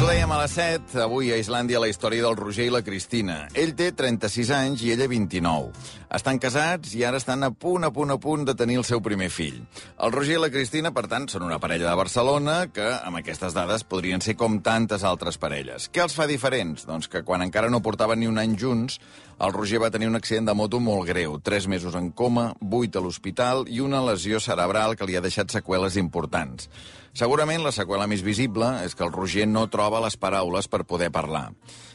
Us 0.00 0.06
ho 0.06 0.08
dèiem 0.08 0.30
a 0.32 0.36
les 0.40 0.52
7, 0.56 0.94
avui 1.04 1.26
a 1.28 1.36
Islàndia 1.36 1.76
la 1.76 1.88
història 1.90 2.22
del 2.24 2.36
Roger 2.38 2.64
i 2.64 2.70
la 2.72 2.80
Cristina. 2.80 3.34
Ell 3.52 3.74
té 3.76 3.90
36 3.92 4.48
anys 4.56 4.80
i 4.86 4.94
ella 4.94 5.04
29. 5.12 5.74
Estan 6.16 6.38
casats 6.40 6.94
i 6.96 7.02
ara 7.04 7.18
estan 7.20 7.44
a 7.44 7.50
punt, 7.52 7.84
a 7.84 7.90
punt, 7.92 8.14
a 8.14 8.16
punt 8.16 8.46
de 8.48 8.54
tenir 8.56 8.78
el 8.80 8.86
seu 8.88 9.02
primer 9.04 9.28
fill. 9.28 9.58
El 10.00 10.14
Roger 10.14 10.38
i 10.38 10.40
la 10.40 10.48
Cristina, 10.54 10.88
per 10.96 11.04
tant, 11.04 11.26
són 11.28 11.44
una 11.44 11.58
parella 11.60 11.90
de 11.90 11.98
Barcelona 12.00 12.54
que, 12.72 12.86
amb 12.96 13.20
aquestes 13.20 13.52
dades, 13.52 13.84
podrien 13.84 14.24
ser 14.24 14.38
com 14.40 14.56
tantes 14.64 15.04
altres 15.04 15.36
parelles. 15.36 15.90
Què 15.92 16.00
els 16.06 16.16
fa 16.16 16.24
diferents? 16.30 16.86
Doncs 16.88 17.12
que 17.12 17.20
quan 17.20 17.44
encara 17.44 17.68
no 17.68 17.82
portaven 17.84 18.24
ni 18.24 18.30
un 18.30 18.40
any 18.40 18.56
junts, 18.56 18.96
el 19.36 19.52
Roger 19.52 19.82
va 19.84 19.92
tenir 19.92 20.08
un 20.08 20.16
accident 20.16 20.48
de 20.48 20.54
moto 20.56 20.80
molt 20.80 21.12
greu, 21.12 21.36
tres 21.44 21.68
mesos 21.68 21.92
en 22.00 22.08
coma, 22.16 22.54
vuit 22.62 22.96
a 22.96 23.04
l'hospital 23.04 23.66
i 23.68 23.84
una 23.84 24.00
lesió 24.08 24.40
cerebral 24.40 24.96
que 24.96 25.04
li 25.04 25.20
ha 25.20 25.24
deixat 25.28 25.52
seqüeles 25.52 26.00
importants. 26.00 26.72
Segurament 27.12 27.64
la 27.64 27.72
seqüela 27.74 28.06
més 28.06 28.22
visible 28.22 28.68
és 28.84 28.94
que 28.94 29.02
el 29.06 29.12
Roger 29.12 29.46
no 29.50 29.66
troba 29.70 30.02
les 30.04 30.16
paraules 30.16 30.68
per 30.70 30.84
poder 30.86 31.10
parlar. 31.10 31.50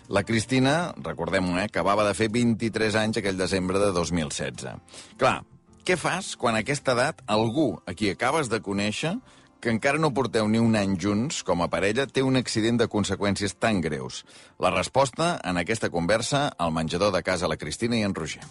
La 0.08 0.24
Cristina, 0.24 0.94
recordem-ho, 1.02 1.58
eh, 1.58 1.66
acabava 1.66 2.04
de 2.06 2.14
fer 2.14 2.28
23 2.30 2.96
anys 3.00 3.22
aquell 3.22 3.40
desembre 3.40 3.80
de 3.80 3.92
2016. 3.96 4.76
Clar, 5.18 5.40
què 5.86 5.98
fas 5.98 6.36
quan 6.36 6.56
a 6.56 6.62
aquesta 6.66 6.94
edat 6.94 7.24
algú 7.26 7.80
a 7.86 7.94
qui 7.94 8.12
acabes 8.12 8.52
de 8.52 8.62
conèixer 8.62 9.16
que 9.62 9.72
encara 9.74 9.98
no 9.98 10.14
porteu 10.14 10.48
ni 10.52 10.60
un 10.62 10.76
any 10.76 10.98
junts 11.00 11.42
com 11.48 11.64
a 11.64 11.70
parella 11.72 12.06
té 12.06 12.22
un 12.22 12.36
accident 12.38 12.78
de 12.78 12.90
conseqüències 12.92 13.56
tan 13.58 13.82
greus? 13.82 14.26
La 14.60 14.74
resposta 14.76 15.40
en 15.44 15.58
aquesta 15.58 15.90
conversa 15.90 16.50
al 16.58 16.76
menjador 16.76 17.16
de 17.16 17.24
casa 17.24 17.50
la 17.50 17.58
Cristina 17.58 17.98
i 17.98 18.04
en 18.04 18.14
Roger. 18.14 18.44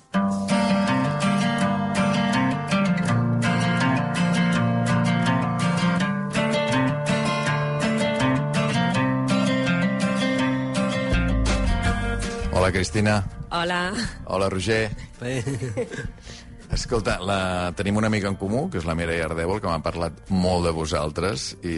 Hola, 12.65 12.73
Cristina. 12.73 13.29
Hola. 13.51 13.93
Hola, 14.25 14.49
Roger. 14.49 14.89
Escolta, 16.73 17.19
la, 17.21 17.75
tenim 17.77 17.99
una 18.01 18.09
amiga 18.09 18.31
en 18.33 18.39
comú, 18.41 18.63
que 18.73 18.81
és 18.81 18.87
la 18.89 18.95
Mireia 18.97 19.27
Ardèvol, 19.29 19.61
que 19.61 19.69
m'ha 19.69 19.83
parlat 19.85 20.33
molt 20.33 20.65
de 20.65 20.73
vosaltres, 20.73 21.51
i, 21.61 21.77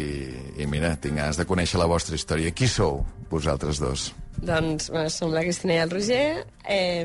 i 0.62 0.68
mira, 0.70 0.92
tinc 0.94 1.18
ganes 1.18 1.42
de 1.42 1.48
conèixer 1.50 1.82
la 1.82 1.88
vostra 1.90 2.14
història. 2.14 2.54
Qui 2.54 2.70
sou, 2.70 3.02
vosaltres 3.32 3.82
dos? 3.82 4.12
Doncs 4.36 4.92
bueno, 4.92 5.10
som 5.10 5.34
la 5.34 5.42
Cristina 5.42 5.74
i 5.74 5.82
el 5.82 5.90
Roger. 5.90 6.46
Eh, 6.62 7.02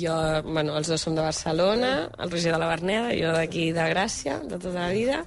jo, 0.00 0.16
bueno, 0.48 0.80
els 0.80 0.88
dos 0.88 1.04
som 1.04 1.20
de 1.20 1.28
Barcelona, 1.28 1.92
el 2.16 2.32
Roger 2.32 2.56
de 2.56 2.64
la 2.64 2.72
Verneda, 2.72 3.12
jo 3.12 3.36
d'aquí 3.36 3.68
de 3.76 3.90
Gràcia, 3.92 4.40
de 4.40 4.56
tota 4.56 4.78
la 4.78 4.88
vida. 4.96 5.20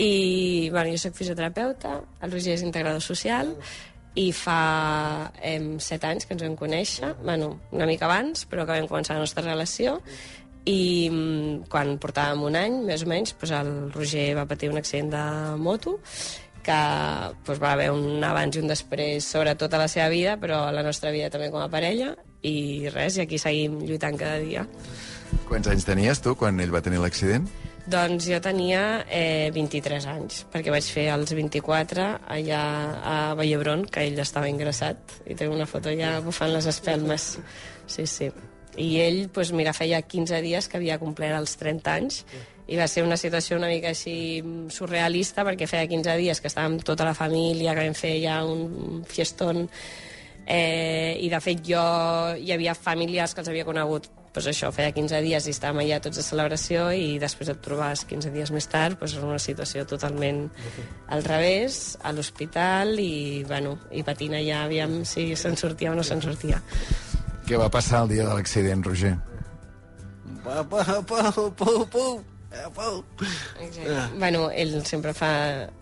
I 0.00 0.70
bueno, 0.72 0.96
jo 0.96 1.04
sóc 1.04 1.20
fisioterapeuta, 1.20 1.98
el 2.24 2.32
Roger 2.32 2.56
és 2.56 2.64
integrador 2.64 3.04
social, 3.04 3.52
i 4.14 4.28
fa 4.36 5.32
eh, 5.40 5.58
set 5.80 6.04
anys 6.04 6.26
que 6.28 6.36
ens 6.36 6.44
vam 6.44 6.54
conèixer, 6.58 7.14
bueno, 7.22 7.54
una 7.72 7.88
mica 7.88 8.06
abans, 8.08 8.44
però 8.48 8.66
que 8.66 8.76
vam 8.76 8.88
començar 8.90 9.16
la 9.16 9.24
nostra 9.24 9.44
relació, 9.46 9.98
i 10.68 11.08
mm, 11.10 11.68
quan 11.72 11.96
portàvem 12.02 12.44
un 12.46 12.58
any, 12.58 12.78
més 12.86 13.02
o 13.02 13.10
menys, 13.10 13.34
doncs 13.38 13.54
el 13.56 13.72
Roger 13.94 14.28
va 14.38 14.46
patir 14.50 14.70
un 14.70 14.78
accident 14.78 15.10
de 15.14 15.24
moto, 15.58 15.96
que 16.62 16.78
doncs, 17.46 17.58
va 17.58 17.72
haver 17.72 17.90
un 17.90 18.22
abans 18.24 18.56
i 18.56 18.62
un 18.62 18.70
després, 18.70 19.26
sobretot 19.26 19.72
a 19.72 19.82
la 19.82 19.88
seva 19.90 20.08
vida, 20.12 20.36
però 20.38 20.66
a 20.68 20.74
la 20.74 20.84
nostra 20.86 21.10
vida 21.10 21.32
també 21.32 21.50
com 21.50 21.64
a 21.64 21.70
parella, 21.72 22.12
i 22.46 22.88
res, 22.92 23.18
i 23.18 23.24
aquí 23.24 23.40
seguim 23.40 23.80
lluitant 23.86 24.18
cada 24.20 24.38
dia. 24.42 24.66
Quants 25.48 25.72
anys 25.72 25.88
tenies 25.88 26.22
tu 26.22 26.36
quan 26.38 26.60
ell 26.60 26.74
va 26.74 26.84
tenir 26.84 27.00
l'accident? 27.02 27.48
Doncs 27.82 28.28
jo 28.30 28.38
tenia 28.38 29.02
eh, 29.10 29.50
23 29.50 30.04
anys, 30.12 30.44
perquè 30.52 30.70
vaig 30.70 30.86
fer 30.86 31.08
els 31.10 31.32
24 31.34 32.04
allà 32.30 32.62
a 33.02 33.16
Vallebron, 33.34 33.82
que 33.90 34.04
ell 34.06 34.20
estava 34.22 34.50
ingressat, 34.50 35.16
i 35.26 35.34
té 35.34 35.48
una 35.50 35.66
foto 35.66 35.90
ja 35.98 36.20
bufant 36.22 36.52
les 36.54 36.68
espelmes. 36.70 37.26
Sí, 37.90 38.06
sí. 38.06 38.30
I 38.78 38.88
ell, 39.02 39.18
doncs, 39.34 39.50
mira, 39.58 39.74
feia 39.74 39.98
15 39.98 40.38
dies 40.46 40.70
que 40.70 40.78
havia 40.78 41.00
complert 41.02 41.34
els 41.40 41.56
30 41.58 41.96
anys, 41.96 42.22
i 42.70 42.78
va 42.78 42.86
ser 42.86 43.02
una 43.02 43.18
situació 43.18 43.58
una 43.58 43.68
mica 43.68 43.90
així 43.90 44.14
surrealista, 44.70 45.42
perquè 45.42 45.66
feia 45.66 45.90
15 45.90 46.16
dies 46.22 46.40
que 46.40 46.48
estàvem 46.52 46.78
tota 46.86 47.04
la 47.08 47.18
família, 47.18 47.74
que 47.74 47.82
vam 47.82 47.98
fer 47.98 48.14
ja 48.22 48.38
un 48.46 49.02
fiestón, 49.10 49.66
eh, 50.46 51.18
i 51.18 51.28
de 51.34 51.42
fet 51.42 51.66
jo 51.66 51.82
hi 52.38 52.54
havia 52.54 52.78
familiars 52.78 53.34
que 53.34 53.42
els 53.42 53.50
havia 53.50 53.66
conegut 53.66 54.06
pues 54.32 54.48
això, 54.48 54.70
feia 54.72 54.92
15 54.96 55.20
dies 55.24 55.46
i 55.46 55.52
estàvem 55.52 55.82
allà 55.82 55.98
tots 56.04 56.20
a 56.20 56.24
celebració 56.24 56.86
i 56.96 57.18
després 57.20 57.52
et 57.52 57.60
trobaves 57.64 58.04
15 58.08 58.32
dies 58.32 58.52
més 58.54 58.68
tard 58.72 58.98
pues, 59.00 59.16
en 59.18 59.26
una 59.28 59.40
situació 59.42 59.84
totalment 59.88 60.46
al 61.12 61.24
revés, 61.26 61.98
a 62.02 62.14
l'hospital 62.16 62.96
i, 63.00 63.44
bueno, 63.48 63.76
i 63.92 64.04
patint 64.06 64.38
allà 64.38 64.64
aviam 64.66 65.02
si 65.08 65.30
se'n 65.36 65.58
sortia 65.60 65.92
o 65.92 65.98
no 65.98 66.04
se'n 66.06 66.24
sortia. 66.24 66.62
Què 67.46 67.58
va 67.60 67.68
passar 67.72 68.04
el 68.06 68.14
dia 68.14 68.26
de 68.28 68.34
l'accident, 68.36 68.84
Roger? 68.86 69.16
Pau, 70.42 70.64
pau, 70.70 71.02
pau, 71.06 71.50
pau, 71.56 71.84
pau. 71.90 72.22
Bueno, 74.18 74.50
ell 74.50 74.74
sempre 74.84 75.12
fa 75.16 75.32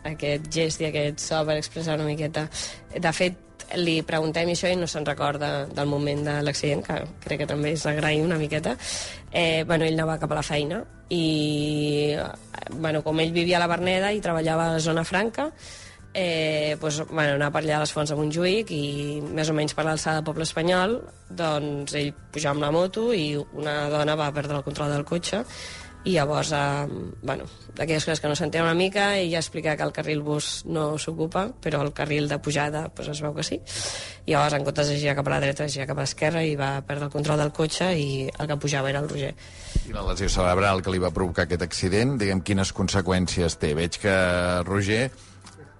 aquest 0.06 0.50
gest 0.54 0.82
i 0.82 0.88
aquest 0.90 1.22
so 1.22 1.40
per 1.46 1.56
expressar 1.58 1.96
una 1.98 2.06
miqueta. 2.08 2.46
De 2.94 3.12
fet, 3.14 3.38
li 3.78 4.00
preguntem 4.06 4.50
això 4.50 4.70
i 4.70 4.78
no 4.78 4.88
se'n 4.90 5.06
recorda 5.06 5.66
del 5.70 5.90
moment 5.90 6.24
de 6.26 6.38
l'accident, 6.42 6.82
que 6.86 6.96
crec 7.22 7.42
que 7.42 7.50
també 7.50 7.74
és 7.76 7.86
agrair 7.86 8.22
una 8.24 8.38
miqueta. 8.40 8.76
Eh, 9.30 9.62
bueno, 9.66 9.84
ell 9.84 9.98
anava 9.98 10.18
cap 10.18 10.32
a 10.32 10.40
la 10.40 10.46
feina 10.46 10.82
i 11.10 12.16
bueno, 12.72 13.02
com 13.02 13.20
ell 13.20 13.32
vivia 13.34 13.58
a 13.58 13.62
la 13.62 13.70
Verneda 13.70 14.10
i 14.12 14.20
treballava 14.22 14.68
a 14.68 14.74
la 14.74 14.82
zona 14.82 15.04
franca, 15.04 15.50
eh, 16.14 16.76
pues, 16.80 17.02
bueno, 17.08 17.34
anava 17.34 17.52
per 17.58 17.62
allà 17.62 17.76
a 17.78 17.84
les 17.84 17.92
fonts 17.94 18.10
de 18.10 18.16
Montjuïc 18.18 18.72
i 18.74 19.20
més 19.22 19.50
o 19.50 19.54
menys 19.54 19.76
per 19.78 19.84
l'alçada 19.86 20.20
de 20.20 20.26
Poble 20.26 20.46
Espanyol 20.46 20.98
doncs 21.28 21.94
ell 21.98 22.10
pujava 22.32 22.56
amb 22.56 22.66
la 22.66 22.72
moto 22.74 23.10
i 23.14 23.36
una 23.38 23.84
dona 23.92 24.18
va 24.18 24.32
perdre 24.34 24.58
el 24.58 24.66
control 24.66 24.90
del 24.90 25.06
cotxe 25.06 25.44
i 26.04 26.14
llavors, 26.14 26.52
eh, 26.56 26.86
bueno, 27.22 27.44
d'aquelles 27.76 28.06
coses 28.06 28.20
que 28.22 28.28
no 28.30 28.36
s'entén 28.36 28.64
una 28.64 28.74
mica, 28.74 29.18
ella 29.18 29.38
explica 29.38 29.76
que 29.76 29.84
el 29.84 29.92
carril 29.92 30.22
bus 30.24 30.64
no 30.64 30.96
s'ocupa, 30.98 31.50
però 31.60 31.82
el 31.84 31.92
carril 31.92 32.28
de 32.28 32.38
pujada 32.40 32.88
pues, 32.88 33.08
es 33.12 33.20
veu 33.20 33.34
que 33.36 33.44
sí. 33.44 33.60
I 34.24 34.32
llavors, 34.32 34.56
en 34.56 34.64
comptes 34.64 34.88
de 34.88 34.96
girar 34.96 35.18
cap 35.18 35.28
a 35.28 35.34
la 35.34 35.40
dreta, 35.44 35.68
girar 35.68 35.90
cap 35.90 36.00
a 36.00 36.06
l'esquerra 36.06 36.44
i 36.44 36.56
va 36.56 36.70
perdre 36.88 37.10
el 37.10 37.12
control 37.12 37.42
del 37.44 37.52
cotxe 37.52 37.90
i 38.00 38.08
el 38.30 38.48
que 38.48 38.56
pujava 38.56 38.88
era 38.88 39.04
el 39.04 39.10
Roger. 39.12 39.34
I 39.90 39.92
la 39.92 40.06
lesió 40.08 40.30
cerebral 40.32 40.80
que 40.80 40.94
li 40.94 41.02
va 41.02 41.12
provocar 41.12 41.44
aquest 41.44 41.66
accident, 41.68 42.16
diguem, 42.20 42.40
quines 42.40 42.72
conseqüències 42.72 43.60
té? 43.60 43.74
Veig 43.76 44.00
que, 44.00 44.16
Roger, 44.64 45.10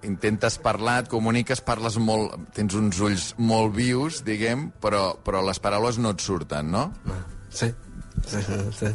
intentes 0.05 0.61
parlar, 0.61 1.01
et 1.03 1.09
comuniques, 1.09 1.65
parles 1.65 1.97
molt... 1.97 2.37
Tens 2.53 2.77
uns 2.77 3.01
ulls 3.01 3.31
molt 3.41 3.73
vius, 3.73 4.21
diguem, 4.27 4.69
però, 4.81 5.15
però 5.25 5.41
les 5.49 5.61
paraules 5.61 5.97
no 5.97 6.13
et 6.13 6.21
surten, 6.21 6.69
no? 6.77 6.91
Sí. 7.49 7.73
Sí, 8.21 8.37
sí. 8.77 8.89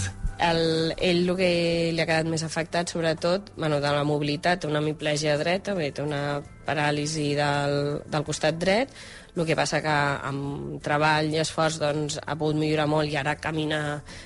sí. 0.00 0.20
El, 0.42 0.92
ell 0.98 1.20
el 1.28 1.36
que 1.38 1.50
li 1.94 2.02
ha 2.02 2.06
quedat 2.08 2.26
més 2.26 2.42
afectat, 2.42 2.90
sobretot, 2.90 3.52
bueno, 3.56 3.78
de 3.80 3.90
la 3.94 4.02
mobilitat, 4.06 4.62
té 4.62 4.70
una 4.70 4.80
hemiplegia 4.82 5.36
dreta, 5.38 5.76
bé, 5.78 5.92
té 5.94 6.02
una 6.02 6.40
paràlisi 6.66 7.30
del, 7.38 7.76
del 8.10 8.26
costat 8.26 8.58
dret, 8.58 8.90
el 9.36 9.46
que 9.46 9.56
passa 9.58 9.80
que 9.82 9.94
amb 10.28 10.78
treball 10.82 11.32
i 11.34 11.40
esforç 11.42 11.78
doncs, 11.82 12.18
ha 12.22 12.36
pogut 12.38 12.58
millorar 12.58 12.86
molt 12.90 13.10
i 13.10 13.18
ara 13.18 13.34
camina 13.38 13.80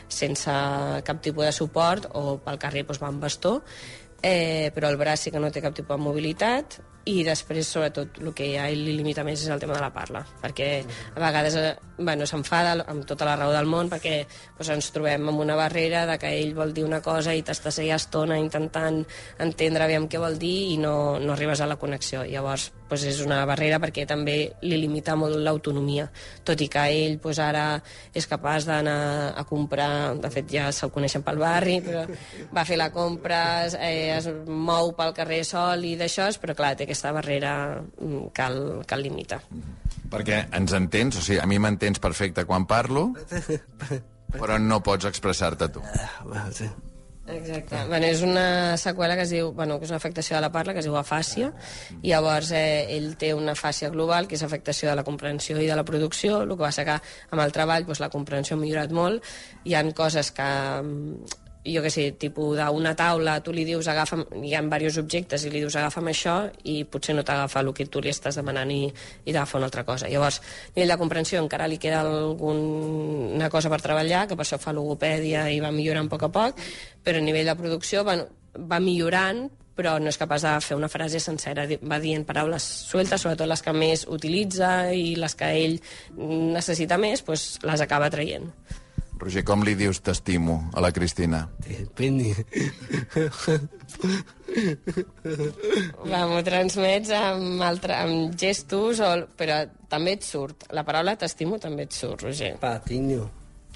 sense 0.08 0.52
cap 1.04 1.22
tipus 1.24 1.48
de 1.48 1.54
suport 1.56 2.10
o 2.14 2.38
pel 2.44 2.60
carrer 2.60 2.84
doncs, 2.84 3.00
va 3.02 3.08
amb 3.12 3.24
bastó, 3.24 3.58
eh, 4.22 4.70
però 4.74 4.88
el 4.92 5.00
braç 5.00 5.26
sí 5.26 5.34
que 5.34 5.41
no 5.41 5.52
té 5.52 5.64
cap 5.64 5.76
tipus 5.76 5.97
de 5.97 6.04
mobilitat 6.04 6.80
i 7.08 7.22
després, 7.24 7.69
sobretot, 7.69 8.20
el 8.20 8.32
que 8.36 8.50
a 8.60 8.69
ell 8.69 8.82
li 8.84 8.96
limita 8.98 9.24
més 9.24 9.41
és 9.41 9.52
el 9.52 9.60
tema 9.62 9.76
de 9.76 9.82
la 9.84 9.92
parla, 9.94 10.24
perquè 10.42 10.69
a 11.14 11.20
vegades 11.22 11.56
eh, 11.56 11.74
bueno, 11.98 12.26
s'enfada 12.26 12.76
amb 12.86 13.06
tota 13.08 13.26
la 13.26 13.36
raó 13.36 13.52
del 13.54 13.69
món 13.70 13.91
perquè 13.91 14.14
doncs, 14.24 14.70
ens 14.74 14.91
trobem 14.94 15.28
amb 15.30 15.42
una 15.42 15.56
barrera 15.58 16.04
de 16.08 16.18
que 16.20 16.30
ell 16.41 16.54
vol 16.56 16.74
dir 16.74 16.84
una 16.86 17.00
cosa 17.04 17.34
i 17.34 17.42
t'estàs 17.42 17.80
allà 17.82 17.98
estona 17.98 18.38
intentant 18.38 19.00
entendre 19.42 19.84
aviam 19.86 20.08
què 20.10 20.20
vol 20.20 20.38
dir 20.38 20.74
i 20.74 20.76
no, 20.80 21.18
no 21.22 21.34
arribes 21.34 21.60
a 21.60 21.68
la 21.71 21.78
connexió. 21.80 22.24
Llavors, 22.28 22.71
doncs 22.88 23.04
és 23.09 23.21
una 23.24 23.41
barrera 23.48 23.80
perquè 23.83 24.06
també 24.09 24.36
li 24.65 24.78
limita 24.80 25.16
molt 25.18 25.38
l'autonomia, 25.44 26.09
tot 26.44 26.60
i 26.60 26.68
que 26.72 26.84
ell 26.88 27.18
doncs, 27.22 27.41
ara 27.42 27.65
és 28.16 28.27
capaç 28.28 28.66
d'anar 28.68 29.34
a 29.36 29.44
comprar, 29.48 30.15
de 30.18 30.33
fet 30.33 30.50
ja 30.53 30.68
se'l 30.72 30.92
coneixen 30.94 31.24
pel 31.27 31.41
barri, 31.41 31.78
però 31.84 32.04
va 32.54 32.66
fer 32.68 32.78
la 32.80 32.91
compra, 32.94 33.42
eh, 33.77 34.16
es 34.16 34.28
mou 34.47 34.92
pel 34.98 35.15
carrer 35.16 35.42
sol 35.47 35.84
i 35.84 35.94
d'això, 35.98 36.28
però 36.41 36.54
clar, 36.56 36.74
té 36.77 36.84
aquesta 36.86 36.97
barrera 37.15 37.53
mm, 37.80 38.28
que 38.34 38.48
el, 38.50 38.60
que 38.86 38.98
el 38.98 39.06
limita. 39.06 39.41
Perquè 40.09 40.45
ens 40.56 40.74
entens, 40.77 41.21
o 41.21 41.24
sigui, 41.24 41.41
a 41.42 41.47
mi 41.47 41.60
m'entens 41.62 42.00
perfecte 42.03 42.45
quan 42.48 42.66
parlo, 42.66 43.10
però 44.41 44.59
no 44.60 44.83
pots 44.84 45.09
expressar-te 45.09 45.71
tu. 45.72 45.84
Sí. 46.56 46.68
Exacte. 47.28 47.77
Bueno, 47.86 48.06
és 48.09 48.22
una 48.24 48.77
seqüela 48.80 49.16
que 49.16 49.27
es 49.27 49.33
diu, 49.34 49.50
bueno, 49.53 49.77
que 49.78 49.84
és 49.84 49.91
una 49.92 49.98
afectació 50.00 50.36
de 50.36 50.41
la 50.47 50.50
parla, 50.53 50.72
que 50.72 50.80
es 50.80 50.86
diu 50.89 50.97
afàsia, 50.97 51.50
i 52.00 52.12
llavors 52.15 52.53
eh, 52.56 52.86
ell 52.97 53.10
té 53.21 53.34
una 53.36 53.53
afàsia 53.53 53.91
global, 53.92 54.28
que 54.28 54.39
és 54.39 54.45
afectació 54.47 54.89
de 54.89 54.97
la 54.97 55.04
comprensió 55.04 55.59
i 55.60 55.68
de 55.68 55.77
la 55.77 55.84
producció, 55.84 56.41
el 56.42 56.54
que 56.54 56.62
passa 56.62 56.86
que 56.89 56.97
amb 56.97 57.45
el 57.45 57.53
treball 57.53 57.84
doncs, 57.84 58.00
la 58.00 58.09
comprensió 58.12 58.56
ha 58.56 58.62
millorat 58.62 58.95
molt, 58.97 59.28
hi 59.68 59.77
han 59.77 59.92
coses 59.92 60.33
que 60.33 60.48
mm, 60.48 61.36
jo 61.72 61.82
què 61.84 61.91
sé, 61.92 62.04
tipus 62.20 62.56
d'una 62.59 62.94
taula, 62.98 63.38
tu 63.44 63.53
li 63.54 63.65
dius 63.68 63.88
agafa'm, 63.91 64.24
hi 64.44 64.54
ha 64.56 64.62
diversos 64.65 65.03
objectes 65.03 65.44
i 65.44 65.53
li 65.53 65.62
dius 65.62 65.76
agafa'm 65.76 66.10
això 66.12 66.36
i 66.65 66.82
potser 66.88 67.16
no 67.16 67.24
t'agafa 67.26 67.62
el 67.65 67.72
que 67.76 67.86
tu 67.86 68.03
li 68.04 68.12
estàs 68.12 68.38
demanant 68.41 68.70
i, 68.72 68.86
i 68.88 69.32
t'agafa 69.32 69.59
una 69.60 69.68
altra 69.70 69.84
cosa. 69.88 70.09
Llavors, 70.09 70.41
a 70.41 70.74
nivell 70.76 70.94
de 70.94 70.98
comprensió 71.00 71.42
encara 71.42 71.68
li 71.70 71.78
queda 71.82 72.03
alguna 72.06 73.50
cosa 73.53 73.70
per 73.72 73.82
treballar, 73.84 74.26
que 74.28 74.36
per 74.38 74.47
això 74.47 74.60
fa 74.62 74.74
logopèdia 74.76 75.48
i 75.53 75.62
va 75.65 75.72
millorant 75.74 76.09
a 76.09 76.15
poc 76.16 76.26
a 76.28 76.32
poc, 76.34 76.66
però 77.04 77.20
a 77.20 77.24
nivell 77.24 77.48
de 77.48 77.56
producció 77.59 78.04
bueno, 78.04 78.28
va 78.59 78.80
millorant, 78.82 79.47
però 79.78 79.94
no 80.03 80.10
és 80.10 80.18
capaç 80.18 80.42
de 80.42 80.56
fer 80.64 80.76
una 80.76 80.91
frase 80.91 81.21
sencera. 81.22 81.68
Va 81.86 82.00
dient 82.03 82.26
paraules 82.26 82.64
sueltes, 82.91 83.22
sobretot 83.22 83.47
les 83.47 83.62
que 83.62 83.74
més 83.76 84.04
utilitza 84.10 84.91
i 84.91 85.14
les 85.18 85.38
que 85.38 85.53
ell 85.60 85.78
necessita 86.18 86.98
més, 86.98 87.22
doncs 87.26 87.60
les 87.62 87.86
acaba 87.86 88.10
traient. 88.10 88.50
Roger, 89.18 89.42
com 89.44 89.65
li 89.66 89.74
dius 89.78 89.98
t'estimo 90.04 90.70
a 90.74 90.82
la 90.84 90.92
Cristina? 90.94 91.42
Depende. 91.65 92.34
Va, 96.09 96.22
m'ho 96.30 96.42
transmets 96.47 97.10
amb, 97.16 97.62
altre, 97.66 97.97
amb 97.98 98.36
gestos, 98.38 99.03
o, 99.03 99.10
però 99.38 99.65
també 99.91 100.16
et 100.18 100.24
surt. 100.26 100.68
La 100.76 100.86
paraula 100.86 101.16
t'estimo 101.18 101.59
també 101.62 101.88
et 101.88 101.98
surt, 101.98 102.22
Roger. 102.28 102.54
Patinho. 102.62 103.26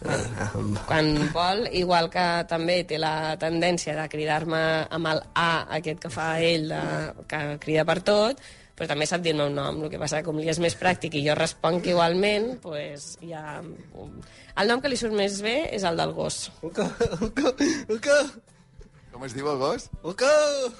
Ah, 0.02 0.48
Quan 0.88 1.12
vol, 1.30 1.68
igual 1.78 2.08
que 2.10 2.24
també 2.50 2.80
té 2.88 2.98
la 2.98 3.36
tendència 3.38 3.94
de 3.94 4.08
cridar-me 4.10 4.62
amb 4.90 5.10
el 5.12 5.22
A, 5.38 5.52
aquest 5.78 6.02
que 6.02 6.10
fa 6.10 6.32
ell, 6.42 6.72
de, 6.72 7.26
que 7.30 7.42
crida 7.62 7.84
per 7.86 8.00
tot, 8.02 8.42
però 8.76 8.88
també 8.88 9.06
sap 9.06 9.22
dir-me 9.24 9.46
un 9.50 9.54
nom. 9.58 9.82
El 9.84 9.90
que 9.92 10.00
passa 10.00 10.20
que 10.20 10.26
com 10.28 10.38
li 10.40 10.48
és 10.50 10.58
més 10.62 10.76
pràctic 10.78 11.14
i 11.18 11.24
jo 11.26 11.34
responc 11.38 11.86
igualment, 11.92 12.56
pues, 12.64 13.16
ja... 13.22 13.60
El 14.60 14.68
nom 14.68 14.82
que 14.84 14.90
li 14.92 14.98
surt 15.00 15.14
més 15.16 15.38
bé 15.44 15.56
és 15.72 15.84
el 15.88 15.96
del 15.96 16.12
gos. 16.16 16.50
Uca, 16.62 16.88
uca, 17.24 17.54
uca, 17.92 18.18
Com 19.12 19.24
es 19.28 19.34
diu 19.36 19.48
el 19.52 19.58
gos? 19.60 19.90
uca. 20.08 20.28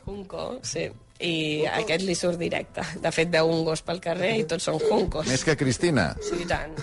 Junco, 0.07 0.59
sí. 0.65 0.89
I 1.23 1.35
aquest 1.71 2.03
li 2.07 2.17
surt 2.19 2.41
directe. 2.41 2.83
De 3.03 3.13
fet, 3.15 3.31
veu 3.31 3.51
un 3.51 3.63
gos 3.67 3.85
pel 3.87 4.01
carrer 4.03 4.33
i 4.41 4.47
tots 4.51 4.67
són 4.67 4.81
juncos. 4.83 5.29
Més 5.31 5.45
que 5.47 5.55
Cristina. 5.59 6.11
Sí, 6.25 6.41
i 6.43 6.49
tant. 6.51 6.75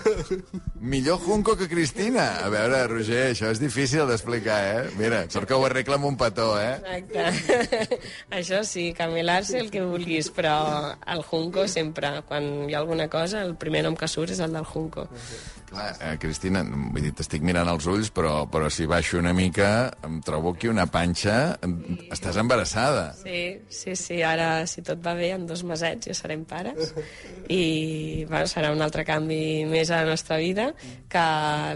Millor 0.80 1.20
Junco 1.20 1.56
que 1.60 1.68
Cristina. 1.68 2.40
A 2.40 2.48
veure, 2.52 2.80
Roger, 2.88 3.26
això 3.34 3.50
és 3.52 3.60
difícil 3.60 4.08
d'explicar, 4.08 4.58
eh? 4.70 4.82
Mira, 4.96 5.26
sort 5.28 5.48
que 5.50 5.58
ho 5.58 5.66
arregla 5.68 5.98
amb 6.00 6.08
un 6.08 6.16
petó, 6.20 6.54
eh? 6.56 6.78
Exacte. 6.96 8.00
Això 8.40 8.62
sí, 8.64 8.90
camelar-se 8.96 9.60
el 9.60 9.68
que 9.70 9.84
vulguis, 9.84 10.32
però 10.32 10.56
el 11.04 11.22
Junco 11.28 11.68
sempre, 11.68 12.16
quan 12.28 12.70
hi 12.70 12.74
ha 12.74 12.80
alguna 12.80 13.10
cosa, 13.12 13.44
el 13.44 13.56
primer 13.60 13.84
nom 13.84 13.98
que 13.98 14.08
surt 14.08 14.32
és 14.32 14.40
el 14.40 14.56
del 14.56 14.64
Junco. 14.64 15.08
Clar, 15.70 15.90
eh, 16.02 16.16
Cristina, 16.18 16.64
vull 16.66 17.04
dir, 17.04 17.12
t'estic 17.14 17.44
mirant 17.46 17.68
als 17.70 17.86
ulls, 17.86 18.08
però, 18.10 18.48
però 18.50 18.66
si 18.74 18.88
baixo 18.90 19.20
una 19.20 19.30
mica 19.36 19.68
em 20.06 20.18
trobo 20.26 20.54
aquí 20.56 20.70
una 20.70 20.88
panxa... 20.90 21.58
Estàs 22.10 22.40
embarassada. 22.40 23.12
Sí, 23.20 23.60
sí, 23.70 23.94
sí, 23.94 24.18
ara, 24.32 24.48
si 24.70 24.84
tot 24.86 25.00
va 25.04 25.14
bé, 25.18 25.32
en 25.36 25.46
dos 25.48 25.62
mesets 25.66 26.10
ja 26.10 26.16
serem 26.16 26.44
pares 26.48 26.92
i 27.48 28.24
bueno, 28.28 28.46
serà 28.50 28.72
un 28.74 28.82
altre 28.84 29.04
canvi 29.08 29.66
més 29.68 29.90
a 29.90 30.02
la 30.02 30.10
nostra 30.12 30.38
vida 30.40 30.70
que 31.10 31.24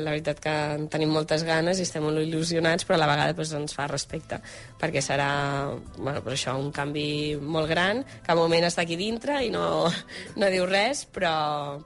la 0.01 0.15
veritat 0.15 0.43
que 0.43 0.55
en 0.79 0.89
tenim 0.93 1.13
moltes 1.15 1.45
ganes 1.47 1.81
i 1.81 1.87
estem 1.87 2.05
molt 2.07 2.23
il·lusionats 2.23 2.87
però 2.87 2.99
a 2.99 3.03
la 3.05 3.11
vegada 3.11 3.37
doncs, 3.37 3.55
ens 3.59 3.77
fa 3.77 3.89
respecte 3.91 4.41
perquè 4.81 5.03
serà 5.05 5.31
bueno, 5.97 6.21
per 6.25 6.35
això 6.35 6.57
un 6.61 6.71
canvi 6.75 7.37
molt 7.41 7.71
gran 7.71 8.05
que 8.05 8.33
al 8.33 8.41
moment 8.41 8.69
està 8.69 8.85
aquí 8.85 8.99
dintre 9.01 9.41
i 9.45 9.51
no, 9.55 9.91
no 10.41 10.53
diu 10.53 10.69
res 10.71 11.05
però, 11.11 11.35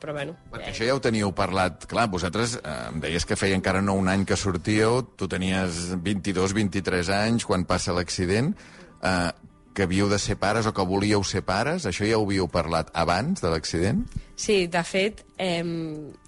però 0.00 0.16
bueno 0.16 0.38
Perquè 0.52 0.72
això 0.72 0.86
ja 0.88 0.94
ho 0.96 1.02
teníeu 1.02 1.32
parlat. 1.36 1.84
Clar, 1.90 2.06
vosaltres 2.10 2.56
eh, 2.58 2.76
em 2.88 3.02
deies 3.02 3.26
que 3.28 3.36
feia 3.38 3.56
encara 3.58 3.82
no 3.84 3.96
un 3.98 4.08
any 4.10 4.24
que 4.28 4.38
sortíeu, 4.38 5.02
tu 5.18 5.28
tenies 5.30 5.92
22-23 6.04 7.12
anys 7.14 7.46
quan 7.48 7.66
passa 7.68 7.94
l'accident, 7.96 8.54
eh, 9.02 9.30
que 9.78 9.86
havíeu 9.86 10.08
de 10.10 10.18
ser 10.18 10.34
pares 10.34 10.66
o 10.66 10.72
que 10.74 10.82
volíeu 10.82 11.22
ser 11.22 11.44
pares, 11.46 11.84
això 11.86 12.02
ja 12.02 12.16
ho 12.18 12.24
havíeu 12.26 12.48
parlat 12.50 12.88
abans 12.98 13.38
de 13.38 13.52
l'accident? 13.52 14.00
Sí, 14.38 14.68
de 14.70 14.84
fet, 14.86 15.24
eh, 15.36 15.64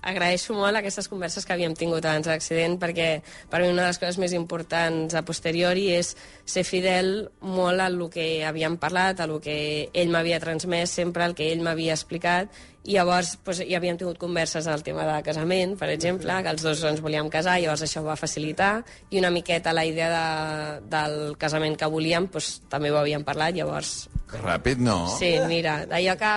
agraeixo 0.03 0.57
molt 0.59 0.75
aquestes 0.75 1.07
converses 1.07 1.45
que 1.47 1.53
havíem 1.55 1.77
tingut 1.79 2.03
abans 2.03 2.27
de 2.27 2.33
l'accident 2.33 2.75
perquè 2.83 3.21
per 3.53 3.61
mi 3.63 3.69
una 3.71 3.85
de 3.85 3.93
les 3.93 4.01
coses 4.03 4.19
més 4.19 4.35
importants 4.35 5.15
a 5.15 5.23
posteriori 5.23 5.85
és 5.95 6.17
ser 6.43 6.65
fidel 6.67 7.29
molt 7.39 7.79
al 7.79 8.03
que 8.11 8.43
havíem 8.43 8.81
parlat, 8.83 9.23
a 9.23 9.31
lo 9.31 9.39
que 9.39 9.55
ell 9.95 10.11
m'havia 10.11 10.43
transmès 10.43 10.91
sempre, 10.91 11.23
el 11.23 11.39
que 11.39 11.53
ell 11.53 11.63
m'havia 11.63 11.95
explicat 11.95 12.51
i 12.83 12.99
llavors 12.99 13.37
doncs, 13.47 13.63
ja 13.63 13.79
havíem 13.79 14.03
tingut 14.03 14.19
converses 14.19 14.67
al 14.67 14.83
tema 14.83 15.07
de 15.07 15.23
casament, 15.23 15.79
per 15.79 15.95
exemple, 15.95 16.43
que 16.43 16.51
els 16.51 16.67
dos 16.67 16.83
ens 16.91 17.07
volíem 17.07 17.31
casar, 17.31 17.61
llavors 17.63 17.87
això 17.87 18.03
ho 18.03 18.11
va 18.11 18.19
facilitar 18.19 18.81
i 19.15 19.23
una 19.23 19.31
miqueta 19.31 19.71
la 19.71 19.87
idea 19.87 20.11
de, 20.11 20.87
del 20.91 21.21
casament 21.39 21.79
que 21.79 21.87
volíem 21.87 22.27
doncs, 22.27 22.57
també 22.67 22.91
ho 22.91 22.99
havíem 22.99 23.23
parlat, 23.23 23.55
llavors 23.55 24.10
ràpid, 24.39 24.81
no? 24.85 24.97
Sí, 25.19 25.33
mira, 25.49 25.81
d'allò 25.91 26.17
que 26.21 26.33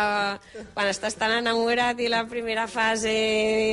quan 0.74 0.90
estàs 0.90 1.18
tan 1.20 1.36
enamorat 1.38 2.00
i 2.02 2.10
la 2.12 2.24
primera 2.30 2.66
fase 2.72 3.14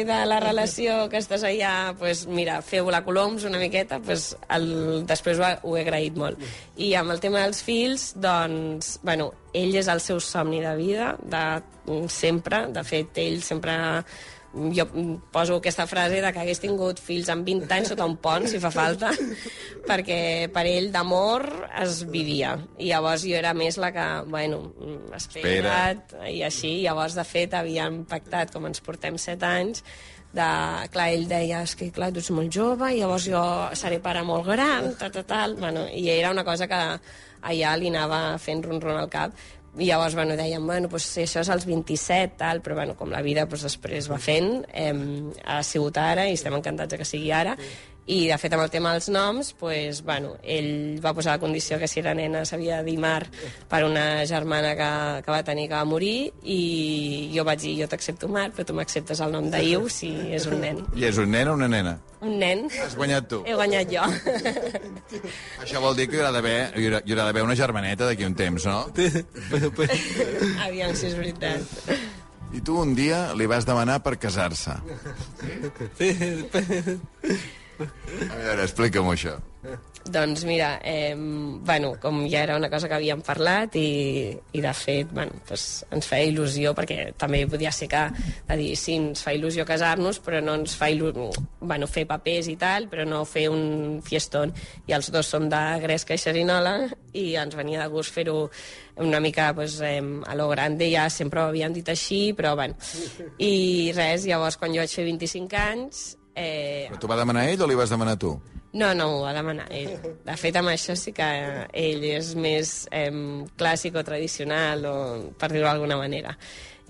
de 0.07 0.19
la 0.29 0.41
relació 0.43 1.09
que 1.11 1.21
estàs 1.23 1.45
allà, 1.47 1.95
pues, 1.99 2.27
mira, 2.29 2.61
feu 2.63 2.91
la 2.93 3.03
coloms 3.07 3.47
una 3.49 3.61
miqueta, 3.63 4.01
pues, 4.05 4.35
el, 4.53 5.07
després 5.09 5.41
ho, 5.41 5.51
ho 5.63 5.77
he 5.77 5.85
agraït 5.85 6.19
molt. 6.21 6.41
I 6.77 6.95
amb 7.01 7.15
el 7.15 7.23
tema 7.23 7.45
dels 7.45 7.63
fills, 7.65 8.11
doncs, 8.21 8.99
bueno, 9.07 9.33
ell 9.57 9.75
és 9.77 9.89
el 9.91 10.03
seu 10.05 10.21
somni 10.21 10.61
de 10.63 10.75
vida, 10.79 11.15
de 11.23 11.45
sempre, 12.13 12.67
de 12.71 12.85
fet, 12.87 13.19
ell 13.19 13.41
sempre 13.43 13.75
jo 14.53 14.85
poso 15.31 15.57
aquesta 15.61 15.87
frase 15.87 16.19
de 16.23 16.33
que 16.35 16.43
hagués 16.43 16.61
tingut 16.63 16.99
fills 17.03 17.29
amb 17.31 17.47
20 17.47 17.71
anys 17.77 17.93
sota 17.93 18.07
un 18.09 18.17
pont, 18.23 18.49
si 18.51 18.59
fa 18.63 18.73
falta, 18.75 19.13
perquè 19.89 20.49
per 20.53 20.65
ell 20.67 20.91
d'amor 20.95 21.47
es 21.83 22.03
vivia. 22.11 22.57
I 22.79 22.91
llavors 22.91 23.27
jo 23.27 23.37
era 23.39 23.55
més 23.55 23.79
la 23.79 23.93
que, 23.95 24.07
bueno, 24.27 24.63
espera't, 25.17 26.17
i 26.31 26.43
així. 26.47 26.81
Llavors, 26.83 27.15
de 27.19 27.27
fet, 27.27 27.55
havíem 27.55 28.03
pactat, 28.11 28.51
com 28.55 28.67
ens 28.67 28.83
portem 28.83 29.19
7 29.21 29.47
anys, 29.47 29.85
de, 30.35 30.51
clar, 30.95 31.09
ell 31.11 31.27
deia, 31.31 31.63
és 31.67 31.75
que 31.79 31.91
clar, 31.95 32.11
tu 32.15 32.23
ets 32.23 32.31
molt 32.35 32.53
jove, 32.55 32.91
i 32.91 33.01
llavors 33.01 33.27
jo 33.31 33.43
seré 33.79 33.99
pare 34.03 34.23
molt 34.27 34.47
gran, 34.47 34.93
tal, 34.99 35.11
tal, 35.15 35.27
tal, 35.27 35.57
bueno, 35.59 35.87
i 35.91 36.07
era 36.11 36.31
una 36.31 36.47
cosa 36.47 36.69
que 36.71 36.79
allà 37.41 37.73
li 37.79 37.89
anava 37.91 38.21
fent 38.39 38.63
ron-ron 38.67 39.01
al 39.01 39.11
cap, 39.11 39.35
i 39.79 39.87
llavors, 39.87 40.17
bueno, 40.19 40.35
dèiem, 40.35 40.65
bueno, 40.67 40.89
pues, 40.91 41.05
si 41.07 41.23
això 41.23 41.45
és 41.45 41.51
als 41.53 41.67
27, 41.69 42.35
tal, 42.41 42.59
però 42.65 42.75
bueno, 42.81 42.97
com 42.99 43.13
la 43.13 43.23
vida 43.23 43.47
pues, 43.49 43.63
després 43.63 44.11
va 44.11 44.19
fent, 44.19 44.65
eh, 44.75 44.95
ha 45.47 45.61
sigut 45.63 46.01
ara 46.03 46.27
i 46.27 46.35
estem 46.35 46.57
encantats 46.59 46.91
de 46.91 46.99
que 46.99 47.07
sigui 47.07 47.31
ara. 47.31 47.55
I, 48.07 48.27
de 48.27 48.37
fet, 48.41 48.55
amb 48.57 48.65
el 48.65 48.71
tema 48.73 48.93
dels 48.95 49.09
noms, 49.13 49.53
pues, 49.61 50.01
bueno, 50.03 50.33
ell 50.43 50.99
va 51.05 51.13
posar 51.15 51.37
la 51.37 51.43
condició 51.43 51.79
que 51.79 51.87
si 51.87 52.01
era 52.01 52.15
nena 52.17 52.43
s'havia 52.49 52.81
de 52.81 52.91
dir 52.91 52.99
Mar 52.99 53.27
per 53.71 53.85
una 53.87 54.25
germana 54.27 54.73
que, 54.79 54.91
que 55.25 55.31
va 55.31 55.43
tenir 55.47 55.69
que 55.69 55.77
va 55.77 55.85
morir 55.85 56.33
i 56.43 57.31
jo 57.35 57.45
vaig 57.47 57.61
dir, 57.63 57.77
jo 57.83 57.89
t'accepto 57.93 58.29
Mar, 58.29 58.49
però 58.57 58.67
tu 58.67 58.75
m'acceptes 58.75 59.21
el 59.21 59.35
nom 59.37 59.51
d'Iu 59.53 59.87
si 59.93 60.11
és 60.35 60.49
un 60.51 60.59
nen. 60.65 60.81
I 60.97 61.07
és 61.11 61.21
un 61.23 61.31
nen 61.31 61.53
o 61.53 61.55
una 61.61 61.69
nena? 61.71 61.99
Un 62.21 62.35
nen. 62.41 62.67
Has 62.83 62.97
guanyat 62.99 63.29
tu. 63.31 63.43
He 63.47 63.55
guanyat 63.57 63.93
jo. 63.93 64.03
Això 65.63 65.81
vol 65.85 65.95
dir 65.97 66.09
que 66.11 66.19
hi 66.19 66.25
haurà 66.25 66.35
d'haver 66.35 66.57
hi 66.75 66.89
haurà, 66.89 67.05
hi 67.05 67.15
haurà 67.15 67.29
d'haver 67.29 67.45
una 67.47 67.57
germaneta 67.57 68.09
d'aquí 68.09 68.27
un 68.27 68.35
temps, 68.37 68.67
no? 68.67 68.83
Aviam 70.67 70.97
si 70.97 71.13
és 71.13 71.17
veritat. 71.17 71.95
I 72.51 72.61
tu 72.67 72.81
un 72.83 72.97
dia 72.99 73.29
li 73.39 73.47
vas 73.47 73.65
demanar 73.69 74.01
per 74.03 74.17
casar-se. 74.19 74.75
sí, 75.99 76.11
A 77.81 78.37
veure, 78.37 78.65
explica'm 78.65 79.09
això. 79.13 79.39
Doncs 80.11 80.47
mira, 80.49 80.81
eh, 80.83 81.15
bueno, 81.15 81.93
com 82.01 82.23
ja 82.27 82.43
era 82.43 82.57
una 82.57 82.71
cosa 82.73 82.89
que 82.89 82.97
havíem 82.97 83.21
parlat 83.21 83.75
i, 83.77 84.33
i 84.57 84.61
de 84.65 84.73
fet 84.73 85.11
bueno, 85.13 85.37
doncs 85.47 85.65
ens 85.93 86.09
feia 86.09 86.31
il·lusió 86.31 86.73
perquè 86.75 87.11
també 87.21 87.43
podia 87.47 87.69
ser 87.71 87.91
que 87.93 88.07
de 88.49 88.57
dir 88.57 88.71
sí, 88.81 88.97
ens 88.97 89.21
fa 89.21 89.35
il·lusió 89.37 89.67
casar-nos 89.69 90.23
però 90.25 90.41
no 90.41 90.55
ens 90.57 90.73
fa 90.81 90.89
il·lusió 90.89 91.29
bueno, 91.61 91.87
fer 91.87 92.07
papers 92.09 92.49
i 92.49 92.57
tal, 92.57 92.89
però 92.89 93.05
no 93.05 93.27
fer 93.29 93.51
un 93.53 94.01
fiestón 94.03 94.55
i 94.89 94.97
els 94.97 95.13
dos 95.13 95.29
som 95.29 95.51
de 95.53 95.61
Gresca 95.85 96.17
i 96.17 96.23
Xerinola 96.25 96.79
i 97.13 97.35
ens 97.37 97.59
venia 97.59 97.83
de 97.85 97.91
gust 97.93 98.17
fer-ho 98.17 98.47
una 99.05 99.21
mica 99.21 99.53
pues, 99.55 99.77
eh, 99.85 100.01
a 100.01 100.35
lo 100.35 100.49
grande, 100.49 100.89
ja 100.89 101.11
sempre 101.13 101.43
ho 101.43 101.51
havíem 101.53 101.77
dit 101.77 101.89
així, 101.89 102.33
però 102.37 102.55
bueno. 102.57 102.77
I 103.39 103.93
res, 103.97 104.25
llavors 104.29 104.57
quan 104.57 104.73
jo 104.73 104.81
vaig 104.81 104.97
fer 104.97 105.07
25 105.09 105.61
anys 105.61 106.03
eh, 106.35 106.87
Però 106.89 107.01
t'ho 107.01 107.11
va 107.11 107.21
demanar 107.21 107.49
ell 107.51 107.63
o 107.63 107.69
li 107.71 107.79
vas 107.79 107.93
demanar 107.93 108.19
tu? 108.19 108.39
no, 108.73 108.95
no, 108.95 109.07
ho 109.17 109.23
va 109.25 109.33
demanar 109.35 109.67
ell. 109.75 109.97
De 110.23 110.35
fet, 110.39 110.55
amb 110.57 110.71
això 110.71 110.95
sí 110.95 111.11
que 111.15 111.27
ell 111.75 112.05
és 112.07 112.35
més 112.39 112.75
eh, 112.95 113.11
clàssic 113.59 113.97
o 113.99 114.05
tradicional, 114.07 114.85
o, 114.87 114.95
per 115.39 115.51
dir-ho 115.51 115.67
d'alguna 115.67 115.99
manera. 115.99 116.37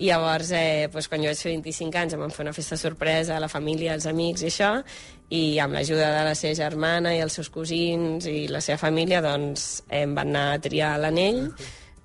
I 0.00 0.08
llavors, 0.08 0.50
eh, 0.56 0.88
doncs, 0.92 1.08
quan 1.12 1.24
jo 1.24 1.28
vaig 1.32 1.40
fer 1.40 1.54
25 1.56 1.98
anys, 2.00 2.14
em 2.16 2.22
van 2.24 2.32
fer 2.32 2.44
una 2.46 2.54
festa 2.56 2.76
sorpresa 2.80 3.36
a 3.36 3.40
la 3.40 3.48
família, 3.52 3.94
als 3.96 4.06
amics 4.08 4.44
i 4.44 4.48
això, 4.48 4.70
i 5.36 5.42
amb 5.60 5.76
l'ajuda 5.76 6.08
de 6.18 6.22
la 6.28 6.36
seva 6.36 6.56
germana 6.56 7.12
i 7.16 7.20
els 7.24 7.36
seus 7.36 7.50
cosins 7.52 8.28
i 8.28 8.46
la 8.48 8.62
seva 8.64 8.80
família, 8.80 9.20
doncs, 9.24 9.82
em 9.88 10.16
van 10.16 10.32
anar 10.32 10.46
a 10.54 10.62
triar 10.64 10.94
l'anell, 11.00 11.46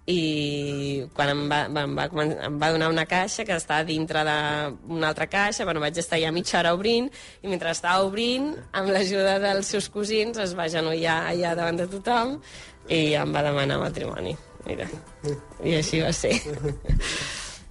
i 0.06 1.06
quan 1.18 1.32
em 1.32 1.40
va, 1.50 1.64
em, 1.66 1.96
va, 1.98 2.06
em 2.46 2.58
va 2.62 2.72
donar 2.74 2.92
una 2.92 3.08
caixa 3.10 3.46
que 3.46 3.56
estava 3.58 3.86
dintre 3.88 4.22
d'una 4.26 5.10
altra 5.10 5.26
caixa, 5.26 5.66
bueno, 5.66 5.82
vaig 5.82 5.98
estar 5.98 6.20
ja 6.22 6.34
mitja 6.34 6.60
hora 6.60 6.76
obrint, 6.78 7.10
i 7.42 7.50
mentre 7.50 7.74
estava 7.74 8.06
obrint, 8.06 8.52
amb 8.78 8.94
l'ajuda 8.94 9.40
dels 9.42 9.74
seus 9.74 9.90
cosins, 9.90 10.38
es 10.38 10.54
va 10.58 10.70
genollar 10.70 11.24
allà 11.32 11.56
davant 11.58 11.82
de 11.82 11.90
tothom 11.90 12.38
i 12.90 13.16
em 13.18 13.34
va 13.34 13.42
demanar 13.46 13.82
matrimoni. 13.82 14.36
Mira, 14.66 14.86
i 15.66 15.76
així 15.78 16.02
va 16.02 16.14
ser. 16.14 16.34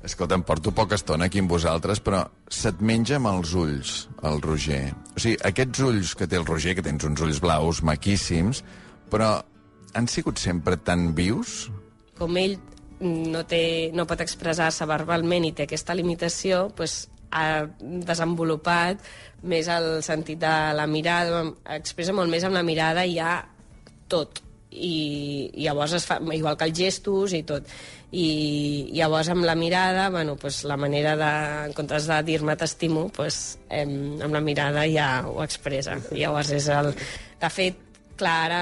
Escolta, 0.04 0.36
em 0.36 0.42
porto 0.44 0.70
poca 0.74 0.98
estona 0.98 1.30
aquí 1.30 1.40
amb 1.40 1.50
vosaltres, 1.50 2.02
però 2.04 2.20
se't 2.52 2.82
menja 2.84 3.16
amb 3.16 3.30
els 3.30 3.54
ulls, 3.56 3.94
el 4.26 4.42
Roger. 4.44 4.90
O 5.14 5.22
sigui, 5.22 5.38
aquests 5.48 5.80
ulls 5.86 6.12
que 6.18 6.28
té 6.28 6.36
el 6.38 6.44
Roger, 6.46 6.74
que 6.76 6.84
tens 6.84 7.06
uns 7.08 7.22
ulls 7.24 7.40
blaus 7.42 7.80
maquíssims, 7.86 8.60
però 9.10 9.38
han 9.94 10.10
sigut 10.10 10.42
sempre 10.42 10.76
tan 10.76 11.14
vius? 11.16 11.70
Com 12.18 12.38
ell 12.40 12.56
no, 13.00 13.42
té, 13.48 13.90
no 13.94 14.06
pot 14.08 14.22
expressar-se 14.24 14.86
verbalment 14.88 15.46
i 15.48 15.52
té 15.56 15.66
aquesta 15.68 15.96
limitació, 15.96 16.68
doncs, 16.76 17.08
ha 17.34 17.66
desenvolupat 17.80 19.00
més 19.50 19.68
el 19.72 19.98
sentit 20.06 20.38
de 20.40 20.54
la 20.78 20.86
mirada, 20.86 21.42
expressa 21.74 22.14
molt 22.14 22.30
més 22.30 22.46
amb 22.46 22.54
la 22.54 22.62
mirada 22.62 23.04
i 23.04 23.18
ja 23.18 23.40
tot. 24.08 24.40
I, 24.74 25.50
i 25.54 25.66
llavors 25.66 25.92
es 25.94 26.06
fa, 26.06 26.16
igual 26.34 26.56
que 26.58 26.66
els 26.66 26.78
gestos 26.78 27.34
i 27.36 27.44
tot. 27.46 27.68
I 28.14 28.90
llavors 28.94 29.30
amb 29.30 29.46
la 29.46 29.54
mirada, 29.58 30.08
bueno, 30.10 30.34
pues, 30.38 30.62
la 30.66 30.78
manera 30.78 31.14
de, 31.18 31.30
en 31.68 31.74
comptes 31.76 32.08
de 32.10 32.20
dir-me 32.26 32.56
t'estimo, 32.58 33.08
pues, 33.14 33.58
em, 33.70 34.16
amb 34.22 34.34
la 34.34 34.42
mirada 34.42 34.86
ja 34.90 35.08
ho 35.30 35.40
expressa. 35.46 35.98
Llavors 36.14 36.50
és 36.58 36.70
el... 36.74 36.90
De 37.42 37.50
fet, 37.52 37.83
clar, 38.18 38.34
ara 38.46 38.60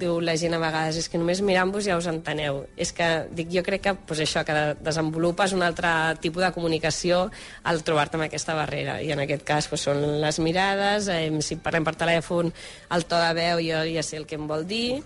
diu 0.00 0.18
la 0.24 0.36
gent 0.40 0.56
a 0.56 0.60
vegades 0.62 0.98
és 1.00 1.08
que 1.10 1.18
només 1.20 1.42
mirant-vos 1.44 1.84
ja 1.86 1.98
us 2.00 2.08
enteneu. 2.10 2.62
És 2.80 2.94
que, 2.96 3.08
dic, 3.34 3.50
jo 3.54 3.64
crec 3.66 3.84
que 3.84 3.94
pues, 4.08 4.22
això, 4.24 4.44
que 4.46 4.56
desenvolupes 4.84 5.54
un 5.56 5.64
altre 5.66 5.90
tipus 6.24 6.44
de 6.44 6.52
comunicació 6.56 7.26
al 7.64 7.82
trobar-te 7.86 8.18
amb 8.18 8.28
aquesta 8.28 8.56
barrera. 8.58 9.00
I 9.02 9.12
en 9.14 9.24
aquest 9.24 9.44
cas 9.46 9.68
pues, 9.68 9.84
són 9.88 10.02
les 10.22 10.40
mirades, 10.40 11.10
eh, 11.12 11.28
si 11.44 11.60
parlem 11.60 11.86
per 11.86 11.96
telèfon, 12.00 12.50
el 12.96 13.06
to 13.10 13.20
de 13.20 13.30
veu 13.36 13.62
jo 13.64 13.84
ja 13.94 14.02
sé 14.04 14.18
el 14.20 14.26
que 14.26 14.40
em 14.40 14.48
vol 14.50 14.66
dir, 14.68 15.00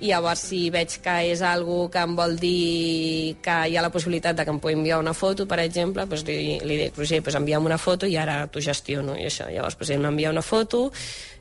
i 0.00 0.08
llavors 0.08 0.40
si 0.48 0.62
veig 0.72 0.94
que 1.04 1.14
és 1.28 1.42
algo 1.44 1.82
que 1.92 2.00
em 2.00 2.14
vol 2.16 2.38
dir 2.40 3.36
que 3.44 3.56
hi 3.68 3.76
ha 3.76 3.82
la 3.84 3.90
possibilitat 3.92 4.38
de 4.38 4.46
que 4.48 4.54
em 4.54 4.60
pugui 4.62 4.78
enviar 4.78 5.00
una 5.02 5.12
foto, 5.12 5.44
per 5.48 5.58
exemple, 5.60 6.06
doncs 6.08 6.24
li, 6.24 6.56
li 6.64 6.78
dic, 6.80 6.96
Roger, 6.96 7.20
doncs 7.20 7.36
envia'm 7.36 7.68
una 7.68 7.76
foto 7.78 8.08
i 8.08 8.16
ara 8.16 8.46
t'ho 8.48 8.62
gestiono, 8.64 9.18
i 9.20 9.28
això. 9.28 9.50
Llavors, 9.52 9.76
doncs 9.76 9.92
ell 9.92 10.00
m'envia 10.06 10.32
una 10.32 10.44
foto 10.46 10.86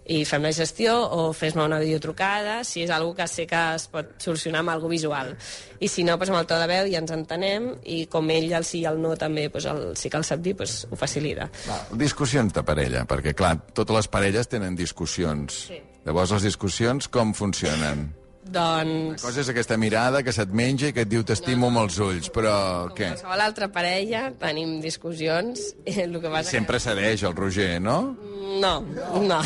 i 0.09 0.23
fem 0.25 0.43
la 0.45 0.51
gestió 0.55 0.95
o 0.97 1.29
fes-me 1.37 1.63
una 1.63 1.79
videotrucada 1.81 2.63
si 2.65 2.81
és 2.81 2.91
algo 2.93 3.13
que 3.17 3.27
sé 3.29 3.45
que 3.49 3.59
es 3.75 3.85
pot 3.93 4.15
solucionar 4.21 4.63
amb 4.63 4.73
algo 4.73 4.89
visual. 4.89 5.35
I 5.79 5.87
si 5.87 6.03
no, 6.03 6.17
doncs 6.17 6.33
amb 6.33 6.41
el 6.41 6.49
to 6.49 6.57
de 6.59 6.69
veu 6.71 6.89
ja 6.89 7.01
ens 7.03 7.13
entenem 7.13 7.69
i 7.85 8.01
com 8.11 8.29
ell 8.33 8.49
el 8.57 8.65
sí 8.67 8.81
i 8.81 8.87
el 8.89 8.97
no 9.01 9.13
també 9.19 9.47
doncs 9.53 9.69
el 9.69 9.83
sí 9.99 10.09
que 10.09 10.17
el 10.17 10.25
sap 10.25 10.41
dir, 10.45 10.55
doncs 10.57 10.87
ho 10.89 10.99
facilita. 10.99 11.49
Discussions 11.93 12.55
de 12.57 12.65
parella, 12.65 13.05
perquè, 13.09 13.35
clar, 13.37 13.55
totes 13.73 14.01
les 14.01 14.09
parelles 14.11 14.49
tenen 14.49 14.77
discussions. 14.79 15.65
Sí. 15.69 15.83
Llavors, 16.07 16.33
les 16.33 16.49
discussions 16.49 17.09
com 17.11 17.35
funcionen? 17.37 18.09
Doncs... 18.49 19.21
cosa 19.21 19.43
és 19.43 19.49
aquesta 19.51 19.77
mirada 19.77 20.23
que 20.25 20.33
se't 20.33 20.53
menja 20.55 20.89
i 20.89 20.93
que 20.95 21.03
et 21.05 21.09
diu 21.11 21.21
t'estimo 21.27 21.67
amb 21.69 21.83
els 21.83 21.99
ulls, 22.01 22.29
però 22.33 22.53
Com 22.89 22.95
què? 22.97 23.11
qualsevol 23.13 23.43
altra 23.45 23.67
parella, 23.73 24.23
tenim 24.41 24.79
discussions, 24.81 25.73
i 25.85 25.99
el 26.05 26.17
que 26.21 26.31
passa 26.33 26.49
Sempre 26.55 26.79
cedeix 26.81 27.23
el 27.29 27.35
Roger, 27.37 27.77
no? 27.83 27.99
que... 28.17 28.35
No, 28.59 28.79
no. 29.21 29.37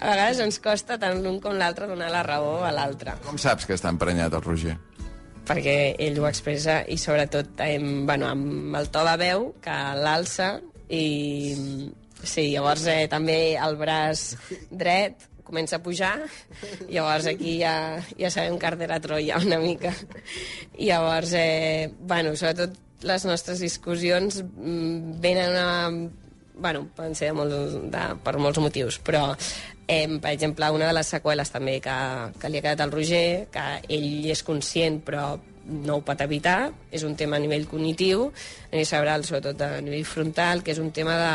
A 0.00 0.06
vegades 0.08 0.40
ens 0.40 0.56
costa 0.64 0.96
tant 0.98 1.20
l'un 1.22 1.36
com 1.44 1.54
l'altre 1.60 1.86
donar 1.90 2.08
la 2.10 2.22
raó 2.24 2.62
a 2.64 2.72
l'altre, 2.74 3.12
Com 3.26 3.36
saps 3.38 3.68
que 3.68 3.76
està 3.76 3.92
emprenyat 3.92 4.32
el 4.38 4.44
Roger? 4.46 4.78
perquè 5.42 5.96
ell 5.98 6.20
ho 6.22 6.26
expressa 6.28 6.84
i 6.86 6.94
sobretot 7.02 7.58
amb, 7.64 8.04
bueno, 8.06 8.28
amb 8.30 8.76
el 8.78 8.86
to 8.94 9.00
de 9.08 9.14
veu 9.18 9.48
que 9.60 9.74
l'alça 9.98 10.52
i 10.86 11.02
sí, 12.22 12.44
llavors 12.52 12.84
eh, 12.86 13.08
també 13.10 13.56
el 13.58 13.74
braç 13.80 14.22
dret 14.70 15.26
comença 15.42 15.78
a 15.78 15.82
pujar, 15.82 16.14
i 16.88 16.94
llavors 16.96 17.26
aquí 17.30 17.58
ja, 17.60 17.74
ja 18.18 18.30
sabem 18.30 18.58
cartera 18.62 19.00
Troia 19.02 19.40
una 19.42 19.58
mica. 19.62 19.92
I 20.78 20.90
llavors, 20.92 21.34
eh, 21.38 21.90
bueno, 22.00 22.36
sobretot 22.36 22.78
les 23.02 23.26
nostres 23.26 23.60
discussions 23.60 24.42
mm, 24.42 25.20
venen 25.20 25.56
a... 25.56 25.68
Bueno, 26.62 26.84
poden 26.94 27.14
ser 27.16 27.30
de 27.30 27.34
molt, 27.34 27.54
de, 27.90 28.02
per 28.22 28.36
molts 28.38 28.60
motius, 28.60 28.98
però, 29.02 29.32
eh, 29.88 30.06
per 30.20 30.34
exemple, 30.34 30.68
una 30.70 30.90
de 30.90 30.96
les 30.98 31.08
seqüeles 31.14 31.50
també 31.50 31.78
que, 31.82 31.94
que 32.38 32.50
li 32.52 32.60
ha 32.60 32.64
quedat 32.66 32.82
al 32.84 32.92
Roger, 32.92 33.48
que 33.50 33.64
ell 33.88 34.28
és 34.30 34.44
conscient 34.46 35.00
però 35.02 35.32
no 35.64 35.96
ho 35.96 36.04
pot 36.04 36.20
evitar, 36.22 36.72
és 36.92 37.06
un 37.06 37.16
tema 37.16 37.38
a 37.38 37.42
nivell 37.42 37.66
cognitiu, 37.70 38.28
a 38.28 38.74
nivell 38.74 38.88
cerebral, 38.88 39.24
sobretot 39.24 39.64
a 39.64 39.80
nivell 39.80 40.04
frontal, 40.06 40.62
que 40.62 40.74
és 40.74 40.82
un 40.82 40.92
tema 40.94 41.16
de 41.18 41.32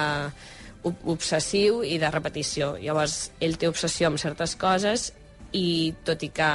obsessiu 0.84 1.82
i 1.84 1.98
de 2.02 2.12
repetició. 2.14 2.76
Llavors, 2.82 3.32
ell 3.42 3.58
té 3.58 3.70
obsessió 3.70 4.12
amb 4.12 4.22
certes 4.22 4.56
coses 4.60 5.12
i 5.56 5.94
tot 6.06 6.24
i 6.24 6.30
que 6.30 6.52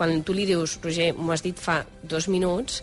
quan 0.00 0.22
tu 0.24 0.32
li 0.32 0.46
dius, 0.48 0.78
Roger, 0.80 1.12
m'ho 1.12 1.32
has 1.34 1.44
dit 1.44 1.58
fa 1.60 1.82
dos 2.08 2.26
minuts, 2.32 2.80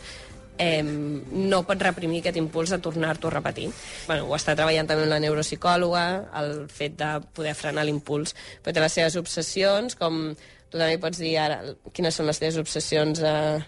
eh, 0.57 0.83
no 0.83 1.63
pot 1.65 1.81
reprimir 1.81 2.21
aquest 2.21 2.37
impuls 2.37 2.73
de 2.73 2.77
tornar-t'ho 2.83 3.31
a 3.31 3.33
repetir. 3.33 3.71
Bueno, 4.05 4.27
ho 4.27 4.35
està 4.37 4.55
treballant 4.57 4.89
també 4.89 5.05
amb 5.05 5.13
la 5.15 5.21
neuropsicòloga, 5.23 6.05
el 6.41 6.53
fet 6.69 6.97
de 6.99 7.09
poder 7.33 7.55
frenar 7.57 7.87
l'impuls. 7.87 8.35
Però 8.61 8.73
té 8.73 8.83
les 8.83 8.99
seves 8.99 9.17
obsessions, 9.17 9.97
com 9.97 10.35
tu 10.69 10.77
també 10.77 10.99
pots 11.01 11.21
dir 11.21 11.37
ara, 11.41 11.61
quines 11.93 12.15
són 12.17 12.29
les 12.29 12.41
teves 12.41 12.61
obsessions 12.61 13.21
eh, 13.25 13.59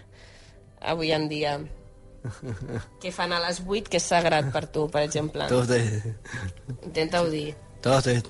avui 0.94 1.12
en 1.16 1.28
dia. 1.30 1.58
Què 3.00 3.12
fan 3.12 3.32
a 3.32 3.38
les 3.46 3.62
8 3.66 3.88
que 3.88 3.96
és 4.00 4.04
sagrat 4.10 4.50
per 4.52 4.66
tu, 4.68 4.88
per 4.92 5.02
exemple? 5.06 5.46
Todo 5.48 5.66
te, 5.66 5.80
Intenta-ho 6.84 7.30
dir. 7.32 7.54
todo 7.80 8.02
te, 8.02 8.20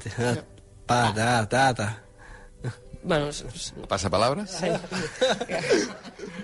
pa, 0.87 1.13
ta, 1.15 1.33
ta, 1.49 1.65
ta. 1.75 1.89
Bueno, 3.03 3.31
Passa 3.89 4.11
palabres? 4.13 4.51
sí. 4.51 4.69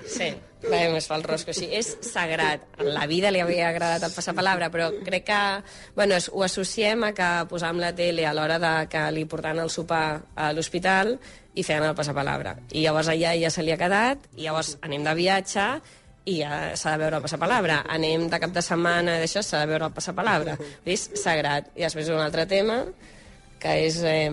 Sí, 0.07 0.29
va, 0.65 0.79
més 0.95 1.07
fa 1.09 1.17
el 1.19 1.25
rosco. 1.27 1.53
Sí, 1.57 1.67
és 1.77 1.91
sagrat. 2.07 2.63
En 2.81 2.89
la 2.95 3.05
vida 3.11 3.31
li 3.35 3.41
havia 3.43 3.69
agradat 3.69 4.07
el 4.09 4.15
passapalabra, 4.15 4.71
però 4.73 4.89
crec 5.05 5.27
que 5.29 5.41
bueno, 5.95 6.15
es- 6.17 6.31
ho 6.33 6.43
associem 6.47 7.05
a 7.05 7.13
que 7.13 7.29
posàvem 7.51 7.81
la 7.83 7.93
tele 7.95 8.25
a 8.27 8.33
l'hora 8.35 8.59
de 8.59 8.73
que 8.89 9.03
li 9.13 9.25
portaven 9.27 9.61
el 9.67 9.71
sopar 9.71 10.23
a 10.35 10.53
l'hospital 10.57 11.19
i 11.55 11.63
feien 11.63 11.85
el 11.85 11.95
passapalabra. 11.95 12.57
I 12.73 12.83
llavors 12.87 13.09
allà 13.13 13.35
ja 13.41 13.51
se 13.51 13.63
li 13.63 13.73
ha 13.73 13.79
quedat, 13.81 14.19
i 14.37 14.43
llavors 14.49 14.79
anem 14.83 15.05
de 15.05 15.15
viatge 15.15 15.69
i 16.27 16.41
ja 16.43 16.73
s'ha 16.77 16.93
de 16.97 17.05
veure 17.05 17.17
el 17.21 17.25
passapalabra. 17.25 17.81
Anem 17.95 18.27
de 18.33 18.39
cap 18.43 18.51
de 18.55 18.63
setmana 18.65 19.19
d'això, 19.23 19.43
s'ha 19.47 19.61
de 19.63 19.71
veure 19.71 19.87
el 19.89 19.95
passapalabra. 19.95 20.57
És 20.85 21.09
sagrat. 21.23 21.69
I 21.79 21.85
després 21.87 22.09
un 22.11 22.19
altre 22.23 22.47
tema, 22.51 22.81
que 23.63 23.75
és 23.87 24.01
eh, 24.03 24.29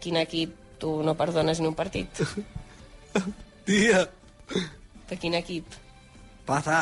quin 0.00 0.16
equip 0.20 0.52
tu 0.80 0.98
no 1.04 1.14
perdones 1.16 1.60
ni 1.60 1.66
un 1.68 1.74
partit. 1.76 2.20
Tía, 3.66 4.06
De 5.10 5.16
quin 5.18 5.34
equip? 5.34 5.66
pasa. 6.46 6.78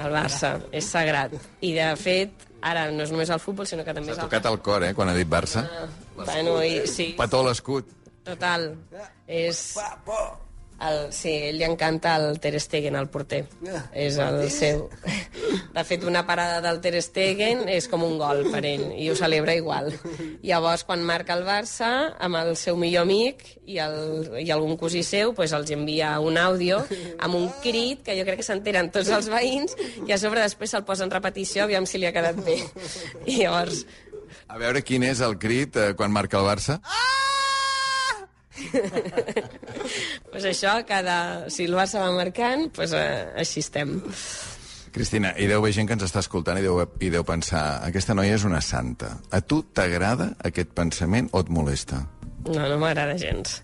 El 0.00 0.12
Barça. 0.14 0.54
És 0.72 0.86
sagrat. 0.88 1.32
I, 1.60 1.72
de 1.76 1.88
fet, 2.00 2.46
ara 2.64 2.86
no 2.92 3.02
és 3.04 3.10
només 3.12 3.28
el 3.32 3.40
futbol, 3.42 3.66
sinó 3.68 3.84
que 3.84 3.92
també 3.96 4.12
és 4.12 4.16
S'ha 4.16 4.24
el... 4.24 4.30
tocat 4.30 4.46
el 4.48 4.58
cor, 4.64 4.84
eh, 4.86 4.94
quan 4.96 5.10
ha 5.10 5.14
dit 5.16 5.28
Barça. 5.28 5.66
Bueno, 6.16 6.58
i, 6.64 6.86
sí, 6.88 7.10
Petó 7.18 7.42
l'escut. 7.44 7.88
total. 8.24 8.70
És... 9.26 9.74
El, 10.80 11.12
sí, 11.12 11.32
ell 11.50 11.58
li 11.60 11.66
encanta 11.66 12.14
el 12.16 12.38
Ter 12.40 12.54
Stegen, 12.60 12.96
el 12.96 13.10
porter. 13.12 13.42
És 13.92 14.16
el 14.22 14.42
seu... 14.52 14.86
De 15.76 15.84
fet, 15.86 16.02
una 16.08 16.24
parada 16.26 16.58
del 16.64 16.80
Ter 16.82 16.96
Stegen 17.04 17.66
és 17.70 17.86
com 17.90 18.02
un 18.02 18.16
gol 18.18 18.42
per 18.50 18.62
ell, 18.66 18.86
i 18.98 19.10
ho 19.10 19.14
celebra 19.18 19.54
igual. 19.58 19.92
Llavors, 20.42 20.82
quan 20.88 21.04
marca 21.06 21.36
el 21.36 21.44
Barça, 21.46 21.90
amb 22.18 22.40
el 22.40 22.54
seu 22.58 22.78
millor 22.80 23.06
amic 23.06 23.44
i, 23.66 23.78
el, 23.82 24.40
i 24.42 24.48
algun 24.50 24.76
cosí 24.80 25.04
seu, 25.06 25.34
pues, 25.36 25.54
els 25.56 25.70
envia 25.76 26.16
un 26.24 26.40
àudio 26.40 26.80
amb 27.20 27.38
un 27.38 27.48
crit 27.62 28.02
que 28.06 28.16
jo 28.18 28.26
crec 28.26 28.40
que 28.40 28.46
s'enteren 28.46 28.90
tots 28.94 29.12
els 29.14 29.30
veïns 29.30 29.76
i 30.06 30.14
a 30.14 30.18
sobre 30.18 30.42
després 30.42 30.72
se'l 30.74 30.86
posa 30.88 31.06
en 31.06 31.12
repetició 31.12 31.68
aviam 31.68 31.86
si 31.86 32.00
li 32.00 32.08
ha 32.08 32.14
quedat 32.16 32.40
bé. 32.46 32.58
I 33.26 33.42
llavors, 33.44 33.84
A 34.50 34.58
veure 34.58 34.82
quin 34.82 35.04
és 35.06 35.20
el 35.22 35.36
crit 35.38 35.76
eh, 35.78 35.92
quan 35.98 36.10
marca 36.10 36.40
el 36.40 36.46
Barça. 36.48 36.80
pues 40.30 40.46
això, 40.48 40.78
cada... 40.88 41.50
si 41.50 41.66
el 41.68 41.76
Barça 41.78 42.02
va 42.02 42.12
marcant, 42.16 42.68
pues, 42.76 42.94
eh, 42.96 43.28
així 43.40 43.64
estem. 43.64 44.00
Cristina, 44.90 45.34
hi 45.38 45.46
deu 45.46 45.60
haver 45.62 45.72
gent 45.76 45.86
que 45.86 45.94
ens 45.94 46.06
està 46.06 46.22
escoltant 46.24 46.58
i 46.58 46.64
deu, 46.64 46.80
i 46.98 47.10
deu 47.14 47.26
pensar 47.26 47.80
aquesta 47.86 48.16
noia 48.18 48.34
és 48.38 48.46
una 48.48 48.62
santa. 48.64 49.12
A 49.30 49.40
tu 49.40 49.62
t'agrada 49.62 50.32
aquest 50.50 50.74
pensament 50.74 51.30
o 51.30 51.44
et 51.44 51.52
molesta? 51.52 52.02
No, 52.48 52.64
no 52.64 52.78
m'agrada 52.80 53.18
gens. 53.20 53.60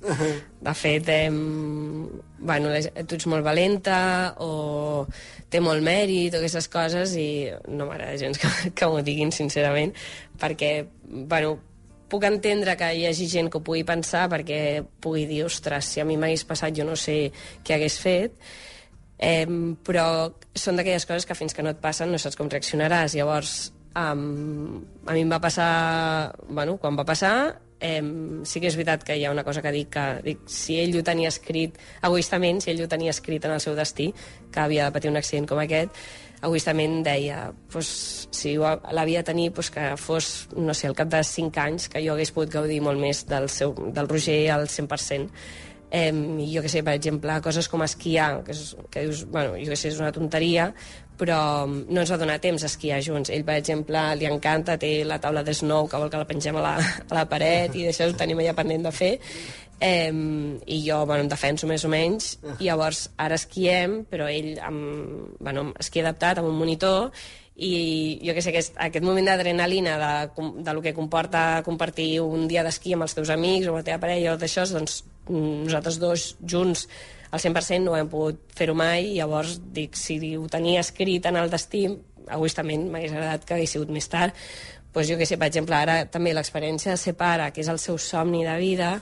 De 0.61 0.75
fet, 0.77 1.09
eh, 1.09 1.31
bueno, 1.31 2.73
tu 3.09 3.17
ets 3.17 3.29
molt 3.33 3.45
valenta 3.47 4.35
o 4.45 5.07
té 5.51 5.63
molt 5.65 5.83
mèrit 5.85 6.35
o 6.35 6.43
aquestes 6.43 6.69
coses 6.69 7.17
i 7.17 7.49
no 7.73 7.89
m'agrada 7.89 8.19
gens 8.21 8.39
que, 8.43 8.53
que 8.77 8.91
m'ho 8.91 9.01
diguin, 9.07 9.33
sincerament, 9.33 9.97
perquè, 10.43 10.75
bueno, 11.09 11.57
puc 12.11 12.25
entendre 12.29 12.77
que 12.79 12.93
hi 12.95 13.07
hagi 13.09 13.27
gent 13.31 13.51
que 13.51 13.59
ho 13.59 13.65
pugui 13.67 13.85
pensar 13.87 14.27
perquè 14.33 14.85
pugui 15.03 15.27
dir, 15.27 15.43
ostres, 15.47 15.93
si 15.93 16.01
a 16.03 16.07
mi 16.09 16.19
m'hagués 16.21 16.47
passat 16.49 16.77
jo 16.77 16.87
no 16.87 16.97
sé 16.97 17.33
què 17.65 17.77
hagués 17.77 17.99
fet, 18.03 18.37
eh, 19.19 19.47
però 19.87 20.07
són 20.55 20.79
d'aquelles 20.79 21.07
coses 21.09 21.27
que 21.27 21.39
fins 21.39 21.55
que 21.57 21.65
no 21.65 21.73
et 21.75 21.83
passen 21.83 22.13
no 22.13 22.21
saps 22.21 22.37
com 22.39 22.51
reaccionaràs. 22.53 23.17
Llavors, 23.17 23.57
um, 23.97 24.83
a 25.07 25.15
mi 25.17 25.25
em 25.25 25.31
va 25.33 25.41
passar... 25.43 26.33
Bueno, 26.49 26.77
quan 26.83 26.99
va 26.99 27.07
passar, 27.09 27.37
eh, 27.81 28.03
sí 28.45 28.61
que 28.61 28.69
és 28.71 28.77
veritat 28.77 29.05
que 29.05 29.17
hi 29.17 29.25
ha 29.25 29.33
una 29.33 29.45
cosa 29.45 29.63
que 29.63 29.73
dic, 29.73 29.91
que 29.93 30.07
dic, 30.25 30.45
si 30.51 30.79
ell 30.81 30.97
ho 30.99 31.05
tenia 31.05 31.33
escrit 31.33 31.79
egoistament, 32.05 32.63
si 32.63 32.73
ell 32.73 32.85
ho 32.85 32.89
tenia 32.89 33.15
escrit 33.15 33.45
en 33.45 33.57
el 33.57 33.65
seu 33.65 33.77
destí, 33.77 34.13
que 34.53 34.63
havia 34.63 34.87
de 34.87 34.97
patir 34.97 35.13
un 35.13 35.21
accident 35.21 35.49
com 35.49 35.61
aquest, 35.63 35.93
egoistament 36.47 37.01
deia 37.07 37.51
pues, 37.73 37.91
si 38.35 38.57
l'havia 38.57 39.23
de 39.23 39.29
tenir 39.31 39.51
pues, 39.53 39.71
que 39.75 39.93
fos, 40.01 40.49
no 40.57 40.75
sé, 40.75 40.89
al 40.89 40.97
cap 40.99 41.11
de 41.13 41.23
5 41.27 41.63
anys 41.63 41.89
que 41.93 42.03
jo 42.05 42.15
hagués 42.15 42.33
pogut 42.35 42.53
gaudir 42.55 42.81
molt 42.85 43.01
més 43.03 43.25
del, 43.29 43.51
seu, 43.53 43.75
del 43.93 44.11
Roger 44.11 44.41
al 44.55 44.69
100%. 44.71 45.31
Eh, 45.97 46.11
jo 46.51 46.61
que 46.65 46.69
sé, 46.69 46.83
per 46.83 46.97
exemple, 46.99 47.35
coses 47.45 47.69
com 47.71 47.85
esquiar, 47.87 48.43
que, 48.45 48.53
és, 48.57 48.75
que 48.91 49.05
dius, 49.07 49.23
bueno, 49.31 49.55
jo 49.55 49.71
que 49.71 49.79
sé, 49.79 49.93
és 49.93 50.01
una 50.03 50.11
tonteria, 50.13 50.73
però 51.17 51.39
no 51.67 52.03
ens 52.03 52.13
va 52.13 52.19
donar 52.21 52.41
temps 52.43 52.65
a 52.65 52.71
esquiar 52.71 52.99
junts. 53.05 53.31
Ell, 53.33 53.45
per 53.47 53.57
exemple, 53.61 54.03
li 54.19 54.29
encanta, 54.29 54.77
té 54.81 54.91
la 55.09 55.21
taula 55.23 55.45
de 55.47 55.55
snow 55.57 55.89
que 55.89 56.01
vol 56.01 56.11
que 56.13 56.21
la 56.21 56.29
pengem 56.29 56.59
a 56.59 56.65
la, 56.65 56.75
a 57.07 57.21
la 57.21 57.25
paret 57.31 57.77
i 57.79 57.87
d'això 57.87 58.11
ho 58.11 58.17
tenim 58.19 58.43
allà 58.43 58.57
pendent 58.59 58.85
de 58.89 58.93
fer. 58.93 59.13
Eh, 59.81 60.13
I 60.67 60.79
jo, 60.89 61.05
bueno, 61.05 61.23
em 61.25 61.29
defenso 61.29 61.69
més 61.69 61.85
o 61.85 61.91
menys, 61.93 62.37
i 62.59 62.69
llavors 62.69 63.11
ara 63.21 63.37
esquiem, 63.37 64.05
però 64.09 64.29
ell 64.33 64.55
amb, 64.65 65.35
bueno, 65.41 65.69
esquia 65.81 66.07
adaptat 66.07 66.41
amb 66.41 66.49
un 66.49 66.57
monitor. 66.57 67.11
I 67.57 68.21
jo 68.21 68.35
que 68.37 68.43
sé, 68.45 68.53
aquest, 68.53 68.75
aquest 68.77 69.05
moment 69.05 69.29
d'adrenalina 69.29 69.97
de, 70.01 70.47
de 70.65 70.73
lo 70.77 70.83
que 70.85 70.93
comporta 70.97 71.63
compartir 71.65 72.21
un 72.21 72.49
dia 72.49 72.65
d'esquí 72.65 72.93
amb 72.93 73.07
els 73.07 73.17
teus 73.17 73.33
amics 73.33 73.69
o 73.69 73.73
amb 73.73 73.81
la 73.81 73.87
teva 73.87 74.01
parella 74.03 74.35
o 74.35 74.41
d'això, 74.41 74.67
doncs 74.69 75.05
nosaltres 75.29 75.97
dos 76.01 76.27
junts 76.45 76.85
al 77.31 77.41
100% 77.41 77.83
no 77.85 77.97
hem 77.97 78.09
pogut 78.13 78.41
fer-ho 78.57 78.77
mai. 78.77 79.13
I 79.13 79.21
llavors 79.21 79.59
dic, 79.73 79.97
si 79.97 80.19
ho 80.37 80.47
tenia 80.53 80.85
escrit 80.85 81.27
en 81.29 81.41
el 81.41 81.53
destí 81.53 81.87
egoistament 82.27 82.89
m'hagués 82.91 83.15
agradat 83.15 83.45
que 83.47 83.57
hagués 83.57 83.77
sigut 83.77 83.93
més 83.93 84.09
tard. 84.11 84.37
Doncs 84.97 85.11
jo 85.11 85.19
que 85.21 85.27
sé, 85.29 85.37
per 85.37 85.51
exemple, 85.51 85.77
ara 85.77 86.07
també 86.09 86.33
l'experiència 86.33 86.95
de 86.95 87.01
ser 87.01 87.13
pare, 87.19 87.51
que 87.53 87.61
és 87.61 87.69
el 87.69 87.81
seu 87.83 87.99
somni 88.01 88.47
de 88.47 88.55
vida, 88.57 88.95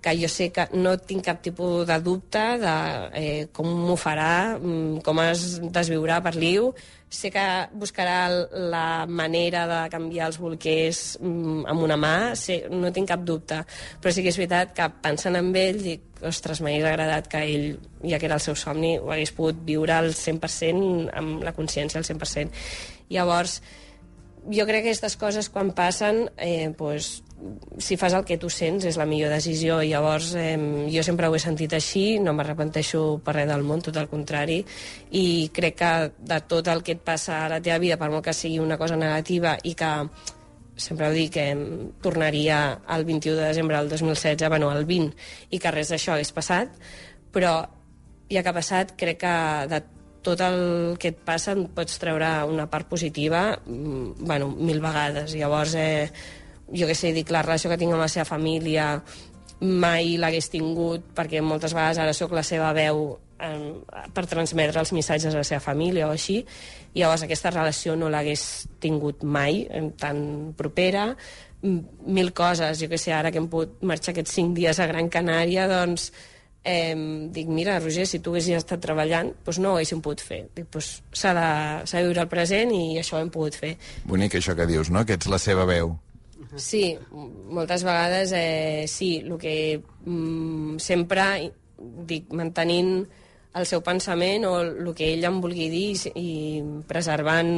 que 0.00 0.12
jo 0.18 0.28
sé 0.30 0.50
que 0.54 0.66
no 0.78 0.96
tinc 0.98 1.24
cap 1.26 1.40
tipus 1.42 1.86
de 1.88 1.96
dubte 2.04 2.42
de 2.62 2.74
eh, 3.18 3.46
com 3.52 3.66
m'ho 3.66 3.96
farà, 3.98 4.56
mm, 4.58 5.00
com 5.06 5.20
es 5.24 5.46
desviurà 5.74 6.20
per 6.22 6.36
l'IU. 6.36 6.70
Sé 7.08 7.30
que 7.30 7.44
buscarà 7.72 8.28
la 8.50 9.06
manera 9.06 9.64
de 9.70 9.80
canviar 9.90 10.26
els 10.30 10.38
bolquers 10.42 11.00
mm, 11.20 11.64
amb 11.70 11.86
una 11.86 11.96
mà, 11.98 12.16
sé, 12.38 12.64
no 12.70 12.92
tinc 12.92 13.10
cap 13.12 13.24
dubte. 13.26 13.62
Però 14.02 14.12
sí 14.12 14.22
que 14.22 14.32
és 14.34 14.38
veritat 14.40 14.74
que 14.76 14.90
pensant 15.02 15.38
en 15.38 15.50
ell 15.56 15.80
dic, 15.82 16.04
ostres, 16.26 16.60
m'hagués 16.62 16.86
agradat 16.86 17.30
que 17.30 17.42
ell, 17.44 17.66
ja 18.02 18.18
que 18.18 18.28
era 18.28 18.38
el 18.38 18.44
seu 18.44 18.56
somni, 18.58 18.96
ho 18.98 19.10
hagués 19.14 19.34
pogut 19.36 19.58
viure 19.66 19.94
al 19.96 20.12
100%, 20.14 21.10
amb 21.14 21.42
la 21.46 21.54
consciència 21.56 22.00
al 22.00 22.06
100%. 22.08 22.66
Llavors, 23.10 23.60
jo 24.50 24.66
crec 24.66 24.84
que 24.84 24.90
aquestes 24.90 25.16
coses 25.18 25.50
quan 25.50 25.72
passen 25.74 26.28
eh, 26.36 26.70
pues, 26.78 27.22
si 27.78 27.96
fas 27.96 28.14
el 28.16 28.24
que 28.24 28.38
tu 28.40 28.48
sents 28.52 28.86
és 28.88 28.96
la 28.96 29.06
millor 29.08 29.32
decisió. 29.34 29.80
I 29.82 29.90
llavors 29.92 30.32
eh, 30.38 30.56
jo 30.92 31.02
sempre 31.06 31.28
ho 31.28 31.36
he 31.36 31.42
sentit 31.42 31.76
així 31.76 32.18
no 32.22 32.34
m'arrepenteixo 32.36 33.20
per 33.24 33.36
res 33.36 33.50
del 33.50 33.66
món 33.66 33.84
tot 33.84 33.96
el 34.00 34.08
contrari. 34.12 34.62
I 35.12 35.50
crec 35.54 35.78
que 35.82 35.92
de 36.16 36.40
tot 36.48 36.68
el 36.72 36.82
que 36.86 36.96
et 36.96 37.04
passa 37.04 37.44
a 37.44 37.50
la 37.52 37.60
teva 37.60 37.78
vida 37.82 38.00
per 38.00 38.10
molt 38.12 38.24
que 38.24 38.36
sigui 38.36 38.58
una 38.62 38.78
cosa 38.80 38.96
negativa 38.96 39.56
i 39.64 39.74
que 39.76 39.92
sempre 40.76 41.08
ho 41.08 41.12
dic, 41.12 41.32
que 41.32 41.50
eh, 41.52 41.66
tornaria 42.02 42.80
el 42.92 43.04
21 43.04 43.36
de 43.36 43.48
desembre 43.48 43.76
del 43.78 43.88
2016, 43.88 44.48
bueno, 44.48 44.70
el 44.72 44.84
20, 44.84 45.16
i 45.50 45.60
que 45.60 45.72
res 45.72 45.92
d'això 45.92 46.14
hagués 46.14 46.32
passat, 46.36 46.74
però 47.32 47.58
ja 48.30 48.42
que 48.42 48.50
ha 48.50 48.56
passat, 48.56 48.92
crec 48.98 49.22
que 49.22 49.36
de 49.72 49.80
tot 50.26 50.40
el 50.42 50.96
que 50.98 51.12
et 51.14 51.18
passa 51.22 51.54
en 51.54 51.68
pots 51.74 52.00
treure 52.02 52.28
una 52.50 52.66
part 52.70 52.88
positiva 52.90 53.52
mm, 53.64 54.26
bueno, 54.26 54.50
mil 54.50 54.82
vegades. 54.82 55.36
Llavors, 55.38 55.76
eh, 55.78 56.10
jo 56.72 56.88
que 56.88 56.96
sé, 56.98 57.12
dic, 57.14 57.30
la 57.30 57.44
relació 57.44 57.70
que 57.70 57.78
tinc 57.80 57.94
amb 57.94 58.02
la 58.02 58.10
seva 58.12 58.26
família 58.28 58.96
mai 59.60 60.16
l'hagués 60.20 60.50
tingut 60.52 61.14
perquè 61.16 61.40
moltes 61.40 61.72
vegades 61.72 61.98
ara 62.02 62.12
sóc 62.12 62.34
la 62.36 62.44
seva 62.44 62.74
veu 62.76 63.06
eh, 63.40 63.72
per 64.12 64.26
transmetre 64.28 64.82
els 64.82 64.92
missatges 64.92 65.32
a 65.32 65.40
la 65.40 65.48
seva 65.48 65.62
família 65.64 66.08
o 66.08 66.12
així 66.12 66.42
i 66.92 67.00
llavors 67.00 67.24
aquesta 67.24 67.52
relació 67.54 67.96
no 67.96 68.10
l'hagués 68.12 68.66
tingut 68.80 69.24
mai 69.24 69.64
tan 70.00 70.52
propera 70.56 71.14
mil 71.62 72.32
coses, 72.36 72.78
jo 72.78 72.88
que 72.88 72.98
sé, 72.98 73.12
ara 73.16 73.32
que 73.32 73.40
hem 73.40 73.48
pogut 73.50 73.80
marxar 73.82 74.12
aquests 74.12 74.34
cinc 74.38 74.54
dies 74.56 74.78
a 74.78 74.86
Gran 74.86 75.08
Canària 75.10 75.66
doncs 75.70 76.10
eh, 76.66 76.94
dic, 77.32 77.48
mira, 77.48 77.78
Roger, 77.80 78.06
si 78.06 78.20
tu 78.20 78.34
haguessis 78.34 78.58
estat 78.58 78.82
treballant, 78.82 79.32
doncs 79.46 79.60
no 79.62 79.72
ho 79.72 79.78
haguéssim 79.78 80.02
pogut 80.04 80.22
fer. 80.24 80.42
Dic, 80.56 80.66
doncs 80.74 80.96
s'ha 81.14 81.32
de, 81.36 81.46
de 81.86 82.02
viure 82.08 82.24
el 82.26 82.32
present 82.32 82.74
i 82.74 82.98
això 83.00 83.16
ho 83.16 83.22
hem 83.24 83.30
pogut 83.32 83.56
fer. 83.56 83.76
Bonic 84.04 84.36
això 84.40 84.56
que 84.58 84.66
dius, 84.68 84.90
no?, 84.90 85.06
que 85.06 85.16
ets 85.16 85.30
la 85.32 85.40
seva 85.42 85.64
veu. 85.68 85.94
Sí, 86.54 86.96
moltes 87.50 87.84
vegades 87.84 88.32
eh, 88.36 88.86
sí, 88.88 89.16
el 89.24 89.36
que 89.40 89.82
mm, 90.06 90.78
sempre 90.78 91.52
dic, 92.06 92.30
mantenint 92.32 93.06
el 93.56 93.64
seu 93.64 93.80
pensament 93.80 94.44
o 94.44 94.52
el 94.60 94.90
que 94.96 95.06
ell 95.14 95.24
em 95.24 95.38
vulgui 95.40 95.70
dir 95.72 96.12
i 96.20 96.60
preservant 96.88 97.48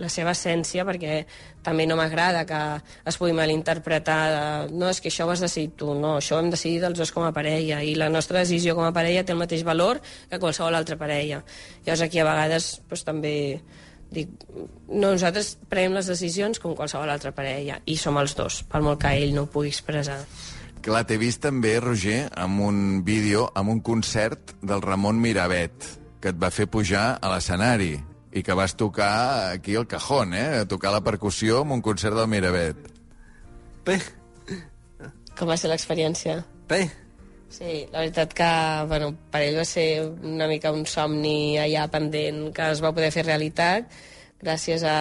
la 0.00 0.10
seva 0.12 0.34
essència 0.36 0.84
perquè 0.84 1.22
també 1.64 1.86
no 1.88 1.96
m'agrada 1.96 2.44
que 2.48 2.60
es 3.08 3.16
pugui 3.16 3.32
malinterpretar 3.36 4.18
de, 4.34 4.76
no, 4.76 4.90
és 4.92 5.00
que 5.00 5.08
això 5.08 5.24
ho 5.24 5.32
has 5.32 5.44
decidit 5.44 5.78
tu, 5.80 5.94
no, 5.96 6.18
això 6.20 6.36
ho 6.36 6.42
hem 6.44 6.52
decidit 6.52 6.84
els 6.90 7.00
dos 7.00 7.12
com 7.16 7.24
a 7.24 7.32
parella 7.32 7.80
i 7.80 7.96
la 7.96 8.10
nostra 8.12 8.44
decisió 8.44 8.76
com 8.76 8.84
a 8.84 8.92
parella 8.92 9.24
té 9.24 9.32
el 9.32 9.40
mateix 9.40 9.64
valor 9.64 10.02
que 10.28 10.40
qualsevol 10.40 10.76
altra 10.76 11.00
parella. 11.00 11.40
Llavors 11.86 12.04
aquí 12.04 12.20
a 12.20 12.28
vegades 12.28 12.70
doncs, 12.84 13.06
també 13.08 13.36
dic, 14.14 14.30
no, 14.88 15.10
nosaltres 15.12 15.54
prenem 15.68 15.96
les 15.98 16.08
decisions 16.10 16.60
com 16.62 16.76
qualsevol 16.76 17.10
altra 17.12 17.32
parella 17.36 17.80
i 17.86 17.96
som 18.00 18.18
els 18.20 18.36
dos, 18.38 18.62
per 18.68 18.82
molt 18.84 19.02
que 19.02 19.12
ell 19.16 19.34
no 19.36 19.46
ho 19.46 19.52
pugui 19.52 19.72
expressar. 19.72 20.20
Clar, 20.84 21.02
t'he 21.08 21.18
vist 21.18 21.42
també, 21.42 21.74
Roger, 21.82 22.28
amb 22.38 22.62
un 22.64 22.78
vídeo, 23.04 23.48
amb 23.58 23.74
un 23.74 23.80
concert 23.84 24.54
del 24.62 24.82
Ramon 24.84 25.18
Miravet, 25.20 25.88
que 26.22 26.32
et 26.32 26.38
va 26.38 26.52
fer 26.54 26.68
pujar 26.70 27.18
a 27.20 27.32
l'escenari 27.32 27.96
i 28.32 28.42
que 28.44 28.54
vas 28.54 28.76
tocar 28.78 29.50
aquí 29.54 29.74
al 29.76 29.88
cajón, 29.90 30.34
eh? 30.34 30.64
Tocar 30.70 30.92
la 30.94 31.02
percussió 31.04 31.62
amb 31.64 31.74
un 31.78 31.82
concert 31.82 32.16
del 32.16 32.30
Miravet. 32.30 32.78
Bé. 33.86 33.98
Com 35.38 35.50
va 35.50 35.56
ser 35.58 35.70
l'experiència? 35.70 36.40
Bé. 36.70 36.86
Sí, 37.48 37.88
la 37.92 38.04
veritat 38.04 38.34
que 38.36 38.50
bueno, 38.90 39.12
per 39.32 39.42
ell 39.46 39.56
va 39.58 39.64
ser 39.64 39.88
una 40.04 40.46
mica 40.50 40.72
un 40.74 40.84
somni 40.86 41.56
allà 41.60 41.86
pendent 41.90 42.48
que 42.54 42.70
es 42.74 42.82
va 42.84 42.92
poder 42.92 43.10
fer 43.14 43.24
realitat 43.24 43.88
gràcies 44.38 44.84
a... 44.86 44.98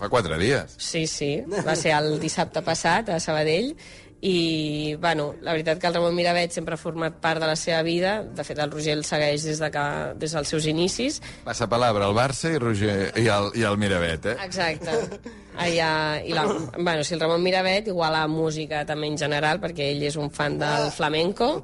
Fa 0.00 0.08
quatre 0.10 0.38
dies. 0.40 0.74
Sí, 0.80 1.04
sí, 1.06 1.34
va 1.46 1.76
ser 1.78 1.92
el 1.98 2.16
dissabte 2.22 2.64
passat 2.66 3.12
a 3.12 3.20
Sabadell 3.22 3.74
i 4.22 4.94
bueno, 5.00 5.34
la 5.42 5.50
veritat 5.50 5.80
que 5.82 5.88
el 5.88 5.94
Ramon 5.96 6.14
Miravet 6.14 6.52
sempre 6.54 6.76
ha 6.76 6.78
format 6.78 7.16
part 7.18 7.42
de 7.42 7.48
la 7.50 7.56
seva 7.58 7.80
vida 7.82 8.20
de 8.22 8.44
fet 8.46 8.60
el 8.62 8.70
Roger 8.70 8.94
el 8.94 9.02
segueix 9.04 9.42
des, 9.48 9.58
de 9.58 9.70
que, 9.74 9.82
des 10.22 10.36
dels 10.38 10.52
seus 10.54 10.68
inicis 10.70 11.18
Passa 11.42 11.66
palabra 11.66 12.06
el 12.06 12.14
Barça 12.14 12.52
i, 12.54 12.60
Roger, 12.62 12.94
i, 13.18 13.26
el, 13.26 13.50
i 13.58 13.66
el 13.66 13.80
Miravet 13.82 14.30
eh? 14.30 14.36
exacte 14.46 14.94
Allà, 15.58 15.90
i 16.22 16.32
la, 16.38 16.46
bueno, 16.78 17.02
si 17.02 17.16
el 17.18 17.20
Ramon 17.20 17.42
Miravet 17.42 17.90
igual 17.90 18.14
a 18.14 18.28
música 18.30 18.86
també 18.86 19.10
en 19.10 19.18
general 19.18 19.58
perquè 19.60 19.90
ell 19.90 20.06
és 20.06 20.16
un 20.16 20.30
fan 20.30 20.54
del 20.62 20.92
flamenco 20.94 21.56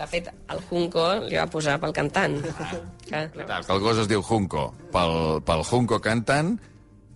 de 0.00 0.06
fet, 0.08 0.28
el 0.52 0.60
Junco 0.68 1.02
li 1.26 1.36
va 1.36 1.44
posar 1.52 1.74
pel 1.80 1.92
cantant. 1.92 2.38
Ah. 2.56 2.70
Que, 3.04 3.18
que 3.36 3.74
el 3.74 3.80
gos 3.84 3.98
es 4.00 4.08
diu 4.08 4.22
Junco, 4.24 4.70
pel, 4.94 5.42
pel 5.44 5.64
Junco 5.68 5.98
cantant, 6.00 6.54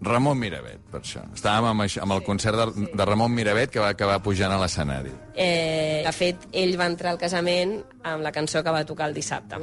Ramon 0.05 0.39
Miravet, 0.39 0.81
per 0.93 1.01
això. 1.01 1.25
Estàvem 1.35 1.71
amb, 1.73 1.85
això, 1.87 2.03
amb 2.05 2.17
el 2.17 2.23
concert 2.27 2.61
de, 2.61 2.89
de 2.93 3.07
Ramon 3.09 3.33
Miravet 3.35 3.73
que 3.73 3.83
va 3.83 3.91
acabar 3.95 4.21
pujant 4.25 4.53
a 4.53 4.59
l'escenari. 4.61 5.13
Eh, 5.35 6.03
de 6.05 6.13
fet, 6.15 6.49
ell 6.53 6.77
va 6.81 6.89
entrar 6.93 7.15
al 7.15 7.21
casament 7.21 7.79
amb 8.05 8.25
la 8.27 8.33
cançó 8.35 8.63
que 8.65 8.75
va 8.75 8.85
tocar 8.89 9.09
el 9.11 9.17
dissabte. 9.17 9.61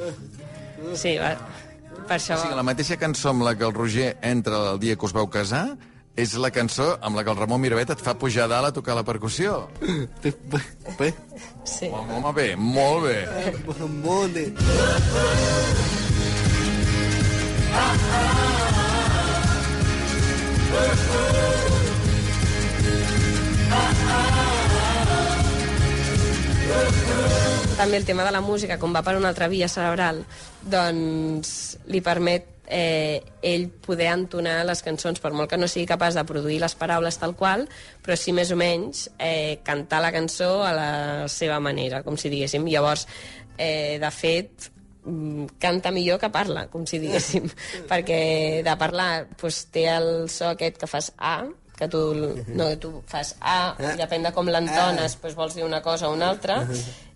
Sí, 0.97 1.15
va, 1.21 1.35
per 2.07 2.17
això... 2.17 2.35
O 2.35 2.43
sigui, 2.43 2.57
la 2.57 2.65
mateixa 2.65 2.97
cançó 2.99 3.31
amb 3.31 3.45
la 3.47 3.55
que 3.57 3.67
el 3.67 3.73
Roger 3.77 4.15
entra 4.25 4.65
el 4.73 4.81
dia 4.81 4.97
que 4.97 5.07
us 5.07 5.15
vau 5.15 5.29
casar 5.31 5.65
és 6.19 6.33
la 6.35 6.51
cançó 6.51 6.89
amb 7.01 7.15
la 7.15 7.23
que 7.23 7.31
el 7.31 7.39
Ramon 7.39 7.61
Miravet 7.63 7.93
et 7.95 8.03
fa 8.03 8.17
pujar 8.19 8.49
dalt 8.51 8.71
a 8.71 8.73
tocar 8.75 8.97
la 8.97 9.05
percussió. 9.07 9.69
Bé. 10.99 11.13
Sí. 11.63 11.87
Home, 11.87 12.19
home, 12.19 12.33
bé, 12.35 12.49
molt 12.55 13.07
bé. 13.07 13.17
Molt 14.03 14.35
bé. 14.35 14.47
Ah, 17.71 17.95
ah. 17.95 18.80
També 27.81 27.97
el 27.97 28.05
tema 28.05 28.23
de 28.23 28.31
la 28.31 28.41
música, 28.45 28.77
com 28.77 28.93
va 28.93 29.01
per 29.01 29.15
una 29.17 29.31
altra 29.31 29.47
via 29.49 29.67
cerebral, 29.71 30.19
doncs 30.69 31.79
li 31.89 32.01
permet 32.05 32.45
eh, 32.71 33.23
ell 33.41 33.67
poder 33.83 34.11
entonar 34.13 34.59
les 34.69 34.83
cançons, 34.85 35.19
per 35.19 35.33
molt 35.33 35.49
que 35.49 35.57
no 35.57 35.67
sigui 35.67 35.87
capaç 35.89 36.15
de 36.15 36.23
produir 36.29 36.59
les 36.61 36.75
paraules 36.77 37.17
tal 37.17 37.33
qual, 37.35 37.65
però 38.05 38.15
sí 38.15 38.35
més 38.37 38.53
o 38.53 38.57
menys 38.59 39.07
eh, 39.17 39.59
cantar 39.65 40.03
la 40.05 40.13
cançó 40.13 40.61
a 40.63 40.71
la 40.77 40.91
seva 41.27 41.59
manera, 41.59 42.03
com 42.05 42.17
si 42.21 42.31
diguéssim. 42.31 42.69
Llavors, 42.69 43.07
eh, 43.57 43.97
de 44.01 44.13
fet, 44.13 44.71
canta 45.61 45.91
millor 45.91 46.19
que 46.21 46.29
parla, 46.29 46.67
com 46.69 46.85
si 46.85 46.99
diguéssim, 47.01 47.47
perquè 47.91 48.21
de 48.65 48.75
parlar 48.77 49.25
doncs, 49.33 49.65
té 49.73 49.87
el 49.89 50.29
so 50.29 50.51
aquest 50.51 50.77
que 50.81 50.89
fas 50.89 51.11
A, 51.17 51.41
que 51.77 51.87
tu, 51.89 52.01
no, 52.53 52.67
tu 52.77 52.91
fas 53.09 53.33
A, 53.41 53.73
i 53.81 53.95
depèn 53.97 54.27
de 54.27 54.31
com 54.35 54.45
l'entones, 54.45 55.17
doncs 55.17 55.37
vols 55.37 55.57
dir 55.57 55.65
una 55.65 55.81
cosa 55.81 56.11
o 56.11 56.13
una 56.13 56.29
altra, 56.29 56.59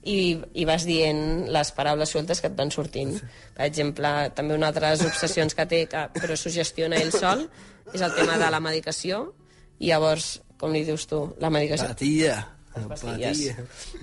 i, 0.02 0.17
i 0.58 0.65
vas 0.65 0.88
dient 0.89 1.45
les 1.54 1.71
paraules 1.78 2.10
sueltes 2.10 2.41
que 2.41 2.50
et 2.50 2.58
van 2.58 2.74
sortint. 2.74 3.13
Per 3.54 3.67
exemple, 3.67 4.12
també 4.38 4.58
una 4.58 4.71
altra 4.74 4.89
de 4.89 4.98
les 4.98 5.06
obsessions 5.06 5.54
que 5.54 5.67
té, 5.69 5.84
que, 5.91 6.08
però 6.17 6.38
s'ho 6.38 6.54
gestiona 6.54 6.98
ell 6.98 7.13
sol, 7.13 7.45
és 7.93 8.02
el 8.02 8.17
tema 8.17 8.39
de 8.41 8.50
la 8.50 8.62
medicació, 8.63 9.28
i 9.78 9.91
llavors, 9.91 10.39
com 10.58 10.74
li 10.74 10.82
dius 10.88 11.06
tu, 11.12 11.21
la 11.41 11.54
medicació... 11.54 11.91
Patilla. 11.93 12.41
les 12.41 12.52
pastilles. 12.89 13.41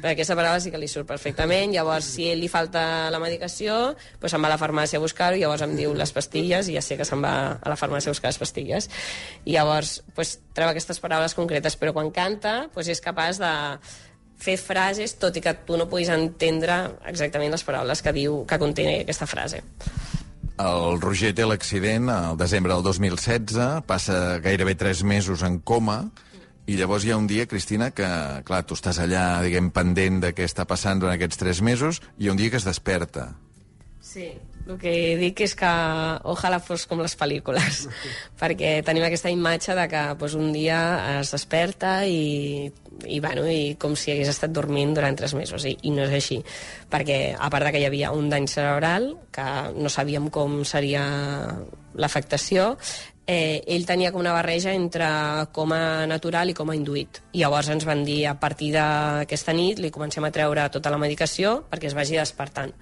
Perquè 0.00 0.12
aquesta 0.14 0.36
paraula 0.38 0.60
sí 0.62 0.72
que 0.72 0.80
li 0.80 0.88
surt 0.90 1.08
perfectament. 1.08 1.74
Llavors, 1.74 2.08
si 2.16 2.28
li 2.38 2.48
falta 2.52 3.10
la 3.12 3.20
medicació, 3.22 3.96
doncs 4.20 4.34
se'n 4.34 4.42
va 4.44 4.50
a 4.50 4.54
la 4.54 4.60
farmàcia 4.60 5.00
a 5.00 5.04
buscar-ho, 5.04 5.38
llavors 5.40 5.64
em 5.66 5.74
diu 5.78 5.92
les 5.98 6.14
pastilles 6.14 6.70
i 6.70 6.78
ja 6.78 6.84
sé 6.84 6.96
que 7.00 7.06
se'n 7.08 7.22
va 7.24 7.34
a 7.60 7.72
la 7.72 7.78
farmàcia 7.78 8.10
a 8.10 8.16
buscar 8.16 8.32
les 8.32 8.40
pastilles. 8.40 8.88
I 9.44 9.58
llavors, 9.58 9.98
doncs, 10.16 10.38
treu 10.56 10.72
aquestes 10.72 11.02
paraules 11.02 11.36
concretes, 11.38 11.76
però 11.80 11.94
quan 11.96 12.10
canta, 12.14 12.68
doncs 12.74 12.92
és 12.96 13.04
capaç 13.04 13.42
de 13.42 13.52
fer 14.42 14.56
frases, 14.58 15.14
tot 15.22 15.36
i 15.38 15.42
que 15.44 15.54
tu 15.66 15.76
no 15.78 15.86
puguis 15.90 16.10
entendre 16.10 16.98
exactament 17.06 17.54
les 17.54 17.62
paraules 17.62 18.02
que 18.02 18.14
diu 18.16 18.42
que 18.48 18.58
conté 18.58 18.88
aquesta 19.02 19.28
frase. 19.30 19.62
El 20.62 21.00
Roger 21.00 21.32
té 21.34 21.46
l'accident 21.48 22.10
al 22.12 22.36
desembre 22.38 22.74
del 22.74 22.82
2016, 22.84 23.56
passa 23.88 24.38
gairebé 24.44 24.74
3 24.78 25.02
mesos 25.08 25.42
en 25.46 25.58
coma, 25.58 26.04
i 26.66 26.76
llavors 26.78 27.04
hi 27.04 27.10
ha 27.10 27.18
un 27.18 27.26
dia, 27.26 27.48
Cristina, 27.50 27.90
que, 27.90 28.08
clar, 28.46 28.62
tu 28.66 28.78
estàs 28.78 29.00
allà, 29.02 29.42
diguem, 29.42 29.72
pendent 29.74 30.20
de 30.22 30.30
què 30.36 30.46
està 30.46 30.66
passant 30.68 31.02
durant 31.02 31.16
aquests 31.16 31.40
3 31.40 31.62
mesos, 31.66 32.02
i 32.18 32.26
hi 32.26 32.30
ha 32.30 32.36
un 32.36 32.38
dia 32.38 32.52
que 32.52 32.60
es 32.60 32.68
desperta. 32.68 33.32
Sí, 34.02 34.28
el 34.68 34.78
que 34.78 34.92
dic 35.18 35.40
és 35.42 35.56
que 35.58 35.70
ojalà 36.30 36.60
fos 36.62 36.84
com 36.86 37.02
les 37.02 37.16
pel·lícules, 37.18 37.86
perquè 38.40 38.76
tenim 38.86 39.06
aquesta 39.08 39.30
imatge 39.34 39.74
de 39.78 39.88
que 39.90 40.02
pues, 40.20 40.36
un 40.38 40.52
dia 40.54 40.78
es 41.16 41.32
desperta 41.34 41.96
i, 42.06 42.70
i, 43.06 43.18
bueno, 43.18 43.46
i 43.50 43.74
com 43.80 43.96
si 43.98 44.14
hagués 44.14 44.30
estat 44.30 44.54
dormint 44.54 44.94
durant 44.94 45.18
tres 45.18 45.34
mesos, 45.34 45.66
i, 45.66 45.74
i 45.82 45.94
no 45.94 46.06
és 46.06 46.14
així, 46.20 46.38
perquè 46.92 47.20
a 47.34 47.50
part 47.50 47.66
de 47.66 47.74
que 47.74 47.82
hi 47.82 47.88
havia 47.90 48.14
un 48.14 48.30
dany 48.30 48.46
cerebral, 48.50 49.16
que 49.34 49.48
no 49.74 49.90
sabíem 49.90 50.30
com 50.30 50.60
seria 50.68 51.02
l'afectació, 51.98 52.76
eh, 53.26 53.62
ell 53.66 53.86
tenia 53.86 54.10
com 54.12 54.20
una 54.20 54.34
barreja 54.34 54.74
entre 54.74 55.06
coma 55.54 56.06
natural 56.10 56.50
i 56.50 56.56
coma 56.58 56.76
induït. 56.76 57.22
I 57.32 57.44
llavors 57.44 57.70
ens 57.72 57.86
van 57.88 58.04
dir, 58.04 58.26
a 58.26 58.36
partir 58.40 58.72
d'aquesta 58.76 59.54
nit, 59.56 59.80
li 59.80 59.92
comencem 59.94 60.24
a 60.24 60.32
treure 60.34 60.68
tota 60.74 60.92
la 60.92 61.00
medicació 61.02 61.62
perquè 61.70 61.90
es 61.90 61.98
vagi 61.98 62.18
despertant. 62.18 62.74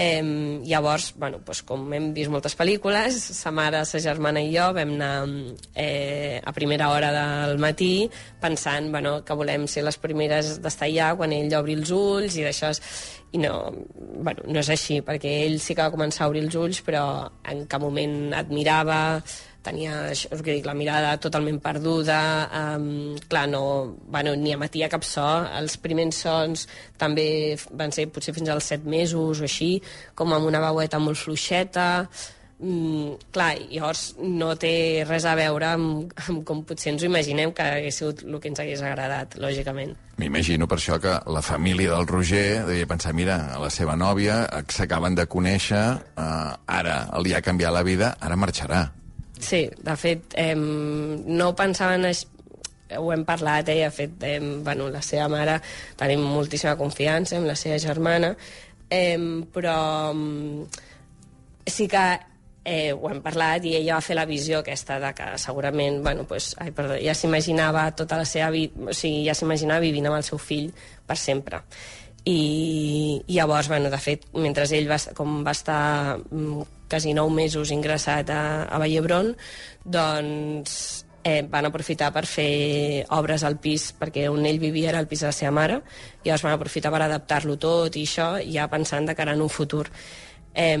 Eh, 0.00 0.22
llavors, 0.62 1.08
bueno, 1.18 1.40
doncs, 1.42 1.64
com 1.66 1.88
hem 1.90 2.12
vist 2.14 2.30
moltes 2.30 2.54
pel·lícules, 2.54 3.16
sa 3.34 3.50
mare, 3.50 3.80
sa 3.82 3.98
germana 3.98 4.38
i 4.38 4.52
jo 4.52 4.68
vam 4.76 4.92
anar 4.94 5.26
eh, 5.74 6.38
a 6.38 6.52
primera 6.54 6.92
hora 6.94 7.10
del 7.10 7.58
matí 7.58 8.06
pensant 8.38 8.92
bueno, 8.94 9.24
que 9.26 9.34
volem 9.34 9.66
ser 9.66 9.82
les 9.82 9.98
primeres 9.98 10.60
d'estar 10.62 10.86
allà 10.86 11.08
quan 11.18 11.34
ell 11.34 11.50
obri 11.58 11.74
els 11.74 11.90
ulls 11.90 12.38
i 12.38 12.46
d'això 12.46 12.70
i 13.32 13.38
no, 13.42 13.52
bueno, 14.24 14.46
no 14.48 14.60
és 14.62 14.70
així, 14.72 15.02
perquè 15.04 15.34
ell 15.44 15.58
sí 15.60 15.74
que 15.76 15.84
va 15.84 15.92
començar 15.92 16.24
a 16.24 16.30
obrir 16.30 16.46
els 16.46 16.56
ulls, 16.56 16.80
però 16.86 17.02
en 17.52 17.66
cap 17.68 17.82
moment 17.84 18.32
admirava, 18.36 19.00
tenia 19.68 19.98
això, 20.14 20.30
que 20.40 20.54
dic, 20.56 20.66
la 20.66 20.76
mirada 20.78 21.12
totalment 21.20 21.58
perduda, 21.60 22.20
um, 22.78 23.18
clar, 23.28 23.44
no, 23.52 23.62
bueno, 24.08 24.32
ni 24.38 24.54
emetia 24.56 24.88
cap 24.88 25.04
so, 25.04 25.26
els 25.58 25.76
primers 25.82 26.22
sons 26.24 26.64
també 26.96 27.28
van 27.76 27.92
ser 27.92 28.08
potser 28.14 28.32
fins 28.36 28.48
als 28.54 28.72
set 28.72 28.88
mesos 28.88 29.42
o 29.42 29.48
així, 29.48 29.74
com 30.16 30.32
amb 30.32 30.48
una 30.48 30.62
veueta 30.64 31.00
molt 31.02 31.20
fluixeta, 31.20 32.08
Mm, 32.58 33.12
clar, 33.30 33.52
llavors 33.70 34.16
no 34.18 34.48
té 34.58 35.04
res 35.06 35.22
a 35.30 35.36
veure 35.38 35.68
amb, 35.76 36.10
amb 36.24 36.40
com 36.46 36.64
potser 36.66 36.90
ens 36.90 37.04
ho 37.04 37.06
imaginem 37.06 37.52
que 37.54 37.62
hagués 37.62 38.00
sigut 38.00 38.24
el 38.26 38.40
que 38.42 38.50
ens 38.50 38.58
hagués 38.58 38.82
agradat, 38.82 39.36
lògicament. 39.38 39.92
M'imagino 40.18 40.66
per 40.66 40.80
això 40.80 40.96
que 40.98 41.12
la 41.30 41.42
família 41.46 41.92
del 41.92 42.08
Roger 42.10 42.64
devia 42.66 42.88
pensar, 42.90 43.12
mira, 43.14 43.36
a 43.54 43.60
la 43.62 43.70
seva 43.70 43.94
nòvia 43.94 44.40
s'acaben 44.74 45.14
de 45.14 45.28
conèixer, 45.30 45.84
eh, 46.18 46.80
ara 46.80 46.96
li 47.22 47.34
ha 47.34 47.42
canviat 47.46 47.76
la 47.76 47.84
vida, 47.86 48.16
ara 48.18 48.34
marxarà. 48.34 48.88
Sí, 49.38 49.68
de 49.70 49.94
fet, 49.94 50.34
eh, 50.34 50.56
no 50.58 51.52
pensaven 51.54 52.08
així, 52.10 52.26
ho 52.98 53.12
hem 53.12 53.22
parlat, 53.28 53.68
eh, 53.68 53.84
de 53.84 53.90
fet, 53.94 54.22
eh, 54.24 54.40
bueno, 54.64 54.88
la 54.90 55.02
seva 55.02 55.28
mare 55.28 55.60
tenim 55.96 56.24
moltíssima 56.26 56.74
confiança 56.74 57.36
amb 57.36 57.46
la 57.46 57.54
seva 57.54 57.78
germana, 57.78 58.34
eh, 58.90 59.44
però 59.52 59.76
sí 61.68 61.86
que 61.86 62.18
eh, 62.68 62.92
ho 62.92 63.08
hem 63.08 63.22
parlat 63.24 63.64
i 63.64 63.72
ella 63.78 63.96
va 63.96 64.04
fer 64.04 64.16
la 64.18 64.26
visió 64.28 64.60
aquesta 64.60 64.98
de 65.00 65.12
que 65.16 65.28
segurament, 65.40 66.02
bueno, 66.04 66.26
pues, 66.28 66.50
ai, 66.60 66.70
perdó, 66.76 66.98
ja 67.00 67.14
s'imaginava 67.16 67.86
tota 67.96 68.18
la 68.20 68.26
seva 68.28 68.50
vida, 68.52 68.90
o 68.90 68.96
sigui, 68.96 69.24
ja 69.24 69.34
s'imaginava 69.34 69.80
vivint 69.86 70.10
amb 70.10 70.18
el 70.18 70.26
seu 70.26 70.40
fill 70.42 70.68
per 71.08 71.16
sempre. 71.16 71.62
I, 72.28 72.38
i 73.24 73.38
llavors, 73.38 73.70
bueno, 73.72 73.88
de 73.88 74.00
fet, 74.02 74.28
mentre 74.36 74.68
ell 74.76 74.90
va, 74.90 75.00
com 75.16 75.40
va 75.46 75.56
estar 75.56 75.80
mm, 76.18 76.68
quasi 76.92 77.16
nou 77.16 77.32
mesos 77.32 77.72
ingressat 77.72 78.28
a, 78.34 78.42
a 78.68 78.80
Vallebron, 78.82 79.32
doncs 79.84 80.76
eh, 81.24 81.40
van 81.48 81.70
aprofitar 81.70 82.12
per 82.12 82.26
fer 82.28 83.04
obres 83.16 83.44
al 83.48 83.56
pis, 83.64 83.90
perquè 83.96 84.28
on 84.28 84.44
ell 84.44 84.60
vivia 84.60 84.92
era 84.92 85.00
el 85.00 85.08
pis 85.08 85.24
de 85.24 85.30
la 85.30 85.36
seva 85.36 85.56
mare, 85.56 85.80
i 86.20 86.28
llavors 86.28 86.44
van 86.50 86.58
aprofitar 86.58 86.92
per 86.92 87.04
adaptar-lo 87.06 87.56
tot 87.56 87.96
i 87.96 88.04
això, 88.04 88.34
ja 88.44 88.68
pensant 88.68 89.08
de 89.08 89.16
cara 89.16 89.36
en 89.36 89.44
un 89.44 89.52
futur. 89.52 89.86
Eh, 90.54 90.78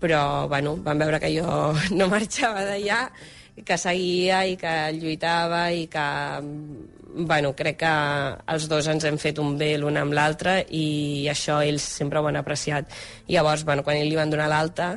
però, 0.00 0.48
bueno, 0.48 0.76
van 0.82 0.98
veure 0.98 1.20
que 1.22 1.32
jo 1.34 1.72
no 1.98 2.10
marxava 2.12 2.64
d'allà, 2.66 3.06
que 3.62 3.76
seguia 3.78 4.42
i 4.50 4.56
que 4.58 4.72
lluitava 4.96 5.68
i 5.70 5.86
que, 5.86 6.06
bueno, 7.14 7.52
crec 7.54 7.78
que 7.84 7.92
els 8.50 8.66
dos 8.70 8.88
ens 8.90 9.04
hem 9.06 9.18
fet 9.22 9.38
un 9.38 9.54
bé 9.58 9.76
l'un 9.78 10.00
amb 10.00 10.16
l'altre 10.16 10.64
i 10.74 11.28
això 11.30 11.60
ells 11.62 11.84
sempre 12.00 12.18
ho 12.18 12.26
han 12.26 12.40
apreciat. 12.40 12.90
I 13.28 13.36
llavors, 13.36 13.62
bueno, 13.64 13.84
quan 13.86 14.00
ell 14.00 14.10
li 14.10 14.18
van 14.18 14.32
donar 14.32 14.48
l'alta, 14.50 14.96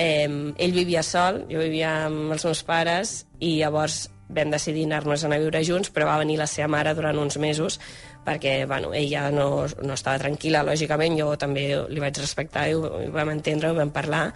eh, 0.00 0.24
ell 0.56 0.72
vivia 0.72 1.02
sol, 1.04 1.44
jo 1.50 1.60
vivia 1.60 2.06
amb 2.06 2.32
els 2.32 2.48
meus 2.48 2.64
pares 2.64 3.20
i 3.38 3.58
llavors 3.60 4.06
vam 4.30 4.50
decidir 4.50 4.86
anar-nos 4.86 5.24
a 5.24 5.26
anar 5.26 5.40
a 5.40 5.44
viure 5.44 5.62
junts, 5.66 5.90
però 5.92 6.06
va 6.06 6.20
venir 6.22 6.38
la 6.38 6.46
seva 6.48 6.68
mare 6.70 6.94
durant 6.94 7.18
uns 7.18 7.36
mesos 7.42 7.80
perquè 8.24 8.66
bueno, 8.66 8.92
ella 8.94 9.28
no, 9.32 9.66
no 9.82 9.94
estava 9.96 10.20
tranquil·la, 10.20 10.62
lògicament, 10.66 11.16
jo 11.18 11.30
també 11.40 11.64
li 11.88 12.02
vaig 12.02 12.18
respectar 12.20 12.66
i 12.68 12.74
ho, 12.76 12.82
ho 12.84 13.12
vam 13.14 13.32
entendre, 13.32 13.70
ho 13.70 13.78
vam 13.78 13.92
parlar, 13.94 14.26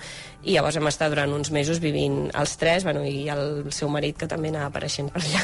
i 0.45 0.55
llavors 0.57 0.79
hem 0.81 0.89
estat 0.89 1.13
durant 1.13 1.35
uns 1.37 1.51
mesos 1.55 1.81
vivint 1.83 2.31
els 2.33 2.57
tres, 2.61 2.87
bueno, 2.87 3.05
i 3.05 3.29
el 3.33 3.69
seu 3.75 3.93
marit 3.93 4.17
que 4.21 4.29
també 4.31 4.51
anava 4.53 4.71
apareixent 4.73 5.13
per 5.13 5.21
allà. 5.23 5.43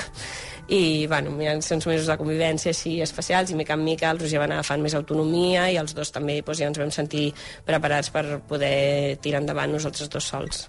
I, 0.71 1.07
bueno, 1.11 1.33
van 1.35 1.61
ser 1.67 1.81
uns 1.81 1.89
mesos 1.91 2.07
de 2.07 2.17
convivència 2.17 2.71
així 2.71 2.95
especials, 3.03 3.51
i 3.51 3.59
mica 3.59 3.75
en 3.75 3.85
mica 3.85 4.13
el 4.15 4.21
Roger 4.23 4.39
va 4.39 4.47
anar 4.47 4.61
agafant 4.61 4.85
més 4.85 4.95
autonomia, 4.95 5.67
i 5.69 5.77
els 5.81 5.97
dos 5.99 6.15
també 6.15 6.39
doncs, 6.41 6.63
ja 6.63 6.71
ens 6.71 6.81
vam 6.81 6.95
sentir 6.95 7.29
preparats 7.67 8.13
per 8.15 8.25
poder 8.49 9.19
tirar 9.21 9.43
endavant 9.43 9.75
nosaltres 9.75 10.09
dos 10.09 10.31
sols. 10.33 10.69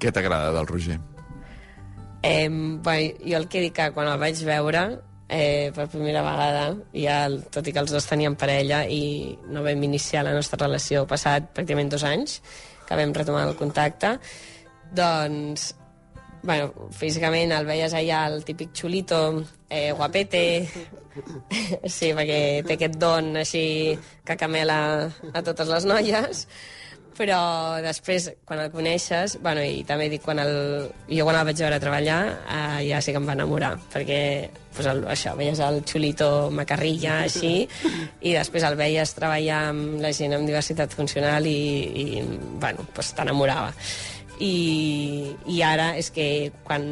Què 0.00 0.10
t'agrada 0.10 0.50
del 0.56 0.66
Roger? 0.66 0.98
Eh, 2.22 2.48
bé, 2.48 2.98
jo 3.22 3.38
el 3.38 3.48
que 3.50 3.66
dic 3.66 3.76
que 3.76 3.90
quan 3.94 4.08
el 4.08 4.18
vaig 4.18 4.40
veure 4.46 4.86
eh, 5.32 5.72
per 5.74 5.88
primera 5.88 6.22
vegada, 6.24 6.64
ja, 6.92 7.16
tot 7.50 7.66
i 7.66 7.72
que 7.72 7.80
els 7.80 7.92
dos 7.94 8.06
tenien 8.08 8.36
parella 8.36 8.82
i 8.84 9.32
no 9.48 9.64
vam 9.64 9.86
iniciar 9.88 10.26
la 10.26 10.34
nostra 10.36 10.60
relació 10.60 11.06
passat 11.08 11.48
pràcticament 11.56 11.92
dos 11.92 12.04
anys, 12.04 12.40
que 12.86 12.98
vam 12.98 13.14
retomar 13.16 13.46
el 13.48 13.56
contacte, 13.56 14.18
doncs 14.92 15.72
bueno, 16.42 16.90
físicament 16.90 17.54
el 17.54 17.66
veies 17.66 17.94
allà 17.94 18.26
el 18.28 18.42
típic 18.44 18.74
xulito, 18.76 19.22
eh, 19.70 19.92
guapete, 19.96 20.44
sí, 21.96 22.12
perquè 22.12 22.40
té 22.66 22.76
aquest 22.76 22.98
don 23.00 23.32
així 23.40 23.64
que 24.26 24.36
camela 24.36 24.78
a 25.32 25.44
totes 25.46 25.70
les 25.70 25.86
noies, 25.88 26.46
però 27.16 27.38
després, 27.84 28.30
quan 28.48 28.60
el 28.62 28.70
coneixes, 28.72 29.36
bueno, 29.42 29.62
i 29.64 29.82
també 29.88 30.08
dic, 30.12 30.22
quan 30.24 30.40
el, 30.42 30.52
jo 31.10 31.26
quan 31.26 31.38
el 31.38 31.46
vaig 31.48 31.60
veure 31.64 31.80
treballar, 31.82 32.20
eh, 32.42 32.80
ja 32.88 33.00
sí 33.04 33.12
que 33.12 33.20
em 33.20 33.28
va 33.28 33.36
enamorar, 33.36 33.74
perquè 33.92 34.20
pues, 34.74 34.86
el, 34.88 35.04
això, 35.12 35.34
veies 35.38 35.60
el 35.64 35.82
xulito 35.88 36.30
macarrilla, 36.54 37.20
així, 37.26 37.66
i 38.20 38.32
després 38.36 38.64
el 38.68 38.78
veies 38.80 39.14
treballar 39.18 39.66
amb 39.72 40.00
la 40.02 40.12
gent 40.16 40.36
amb 40.36 40.48
diversitat 40.48 40.96
funcional 40.96 41.46
i, 41.46 41.60
i 42.04 42.06
bueno, 42.62 42.88
pues, 42.94 43.12
t'enamorava. 43.18 43.74
I, 44.42 45.36
i 45.52 45.60
ara 45.62 45.92
és 46.00 46.08
que 46.10 46.26
quan, 46.64 46.82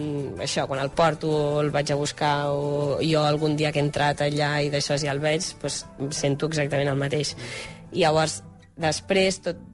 això, 0.44 0.68
quan 0.70 0.82
el 0.84 0.92
porto 0.94 1.32
el 1.62 1.72
vaig 1.74 1.90
a 1.90 1.96
buscar 1.98 2.34
o 2.52 3.00
jo 3.02 3.24
algun 3.26 3.56
dia 3.58 3.72
que 3.72 3.80
he 3.80 3.86
entrat 3.88 4.22
allà 4.22 4.52
i 4.62 4.70
d'això 4.70 5.00
ja 5.00 5.10
el 5.16 5.24
veig, 5.24 5.48
pues, 5.58 5.82
sento 6.14 6.52
exactament 6.52 6.92
el 6.92 7.00
mateix. 7.00 7.34
I 7.90 8.04
llavors, 8.04 8.42
després, 8.78 9.40
tot, 9.48 9.66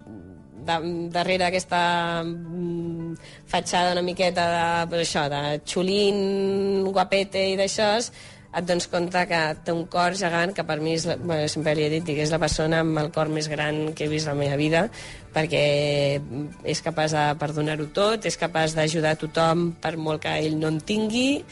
de, 0.68 0.78
darrere 1.14 1.48
aquesta 1.48 1.80
mm, 2.22 3.12
fatxada 3.48 3.92
una 3.96 4.04
miqueta 4.06 4.46
de, 4.52 4.64
pues 4.90 5.06
això, 5.06 5.26
de 5.32 5.60
xulín, 5.64 6.88
guapete 6.92 7.48
i 7.52 7.60
d'això, 7.60 7.94
et 8.56 8.64
dones 8.64 8.86
compte 8.88 9.20
que 9.28 9.40
té 9.66 9.72
un 9.74 9.84
cor 9.92 10.14
gegant 10.16 10.54
que 10.56 10.64
per 10.64 10.78
mi 10.80 10.94
és, 10.96 11.04
bueno, 11.20 11.44
sempre 11.52 11.74
li 11.76 11.84
he 11.84 11.90
dit 11.92 12.06
que 12.08 12.22
és 12.24 12.32
la 12.32 12.40
persona 12.40 12.80
amb 12.84 13.00
el 13.02 13.10
cor 13.12 13.28
més 13.28 13.50
gran 13.52 13.92
que 13.92 14.06
he 14.06 14.12
vist 14.12 14.30
a 14.30 14.32
la 14.32 14.40
meva 14.40 14.56
vida 14.56 14.86
perquè 15.34 15.64
és 16.64 16.80
capaç 16.84 17.12
de 17.12 17.24
perdonar-ho 17.40 17.90
tot, 17.92 18.24
és 18.24 18.38
capaç 18.40 18.72
d'ajudar 18.78 19.18
tothom 19.20 19.68
per 19.82 19.96
molt 20.00 20.24
que 20.24 20.32
ell 20.40 20.56
no 20.56 20.72
en 20.72 20.80
tingui 20.80 21.42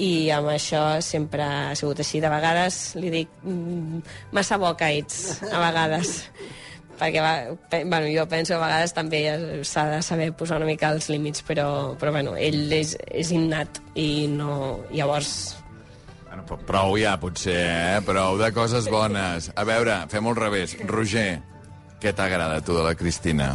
i 0.00 0.30
amb 0.32 0.48
això 0.54 1.02
sempre 1.04 1.44
ha 1.44 1.74
sigut 1.76 2.00
així. 2.00 2.22
De 2.24 2.32
vegades 2.32 2.94
li 2.96 3.12
dic 3.12 3.36
mm, 3.44 4.00
massa 4.36 4.56
bo 4.60 4.72
que 4.80 4.94
ets, 5.02 5.42
a 5.50 5.60
vegades 5.60 6.22
perquè 6.98 7.22
va, 7.22 7.34
pe, 7.70 7.82
bueno, 7.84 8.08
jo 8.12 8.26
penso 8.30 8.56
a 8.56 8.62
vegades 8.64 8.94
també 8.96 9.22
s'ha 9.66 9.86
de 9.90 10.00
saber 10.04 10.30
posar 10.36 10.60
una 10.60 10.70
mica 10.70 10.92
els 10.94 11.10
límits 11.12 11.44
però, 11.46 11.68
però 12.00 12.14
bueno, 12.14 12.36
ell 12.36 12.72
és, 12.72 12.96
és 13.08 13.32
innat 13.36 13.80
i 13.94 14.26
no, 14.32 14.80
llavors 14.92 15.56
Bueno, 16.26 16.42
però 16.44 16.58
prou 16.68 16.96
ja, 17.00 17.14
potser, 17.16 17.54
eh? 17.56 18.00
Prou 18.04 18.36
de 18.36 18.50
coses 18.52 18.90
bones. 18.92 19.46
A 19.56 19.62
veure, 19.64 19.94
fem 20.12 20.26
al 20.28 20.36
revés. 20.36 20.74
Roger, 20.90 21.38
què 22.02 22.12
t'agrada, 22.12 22.58
tu, 22.60 22.76
de 22.76 22.82
la 22.84 22.92
Cristina? 22.98 23.54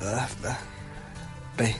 Da, 0.00 0.26
da. 0.42 0.58
Bé. 1.56 1.70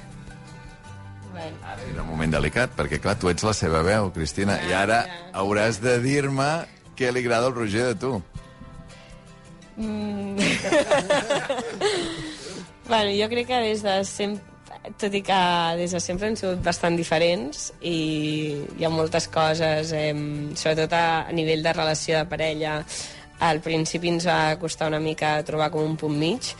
Bueno, 1.51 1.93
Era 1.93 2.03
un 2.03 2.09
moment 2.09 2.33
delicat, 2.33 2.71
perquè, 2.77 3.01
clar, 3.03 3.17
tu 3.21 3.29
ets 3.33 3.45
la 3.47 3.55
seva 3.57 3.83
veu, 3.87 4.11
Cristina, 4.15 4.55
i 4.69 4.73
ara 4.77 5.01
ja. 5.09 5.13
hauràs 5.43 5.81
de 5.83 5.99
dir-me 6.03 6.51
què 6.99 7.07
li 7.13 7.21
agrada 7.25 7.47
al 7.51 7.57
Roger 7.57 7.85
de 7.93 7.97
tu. 8.01 8.13
Bueno, 12.85 13.09
jo 13.17 13.25
crec 13.33 13.47
que 13.49 13.59
des 13.65 13.81
de 13.81 13.93
sempre 14.05 14.45
tot 15.01 15.15
i 15.17 15.23
que 15.25 15.37
des 15.79 15.95
de 15.97 16.01
sempre 16.03 16.29
han 16.29 16.37
sigut 16.37 16.61
bastant 16.65 16.99
diferents 16.99 17.71
i 17.81 17.95
hi 18.77 18.85
ha 18.85 18.91
moltes 18.93 19.31
coses, 19.33 19.95
eh, 19.97 20.13
sobretot 20.53 20.93
a, 20.93 21.07
a 21.25 21.33
nivell 21.33 21.65
de 21.65 21.73
relació 21.73 22.19
de 22.19 22.29
parella, 22.29 22.75
al 23.41 23.63
principi 23.65 24.13
ens 24.13 24.27
va 24.29 24.59
costar 24.61 24.91
una 24.93 25.01
mica 25.01 25.39
trobar 25.47 25.71
com 25.73 25.89
un 25.89 25.97
punt 25.97 26.19
mig. 26.19 26.53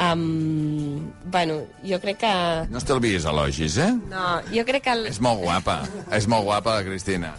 Um, 0.00 1.12
bueno, 1.24 1.66
jo 1.84 1.98
crec 2.00 2.22
que... 2.22 2.32
No 2.72 2.80
estalviïs 2.80 3.26
elogis, 3.28 3.76
eh? 3.76 3.90
No, 4.08 4.40
jo 4.48 4.64
crec 4.64 4.86
que... 4.86 4.94
El... 4.96 5.10
És 5.10 5.20
molt 5.20 5.42
guapa. 5.42 5.82
És 6.16 6.24
molt 6.30 6.46
guapa, 6.48 6.78
la 6.78 6.86
Cristina. 6.86 7.34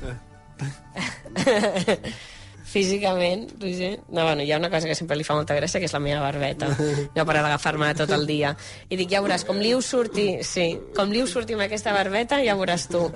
Físicament, 2.72 3.50
Roger... 3.60 3.98
No, 4.14 4.24
bueno, 4.24 4.44
hi 4.46 4.52
ha 4.54 4.60
una 4.62 4.70
cosa 4.70 4.88
que 4.88 4.96
sempre 4.96 5.18
li 5.18 5.26
fa 5.28 5.34
molta 5.36 5.58
gràcia, 5.58 5.82
que 5.82 5.90
és 5.90 5.96
la 5.96 6.00
meva 6.00 6.22
barbeta. 6.22 6.70
No 7.18 7.26
para 7.26 7.42
d'agafar-me 7.44 7.90
tot 7.98 8.14
el 8.16 8.28
dia. 8.30 8.54
I 8.88 9.00
dic, 9.00 9.10
ja 9.12 9.24
veuràs, 9.26 9.44
com 9.48 9.58
li 9.60 9.74
ho 9.74 9.82
surti... 9.84 10.28
Sí, 10.46 10.68
com 10.96 11.10
li 11.12 11.20
ho 11.24 11.28
surti 11.28 11.58
amb 11.58 11.66
aquesta 11.66 11.92
barbeta, 11.98 12.40
ja 12.46 12.56
veuràs 12.60 12.86
tu. 12.94 13.08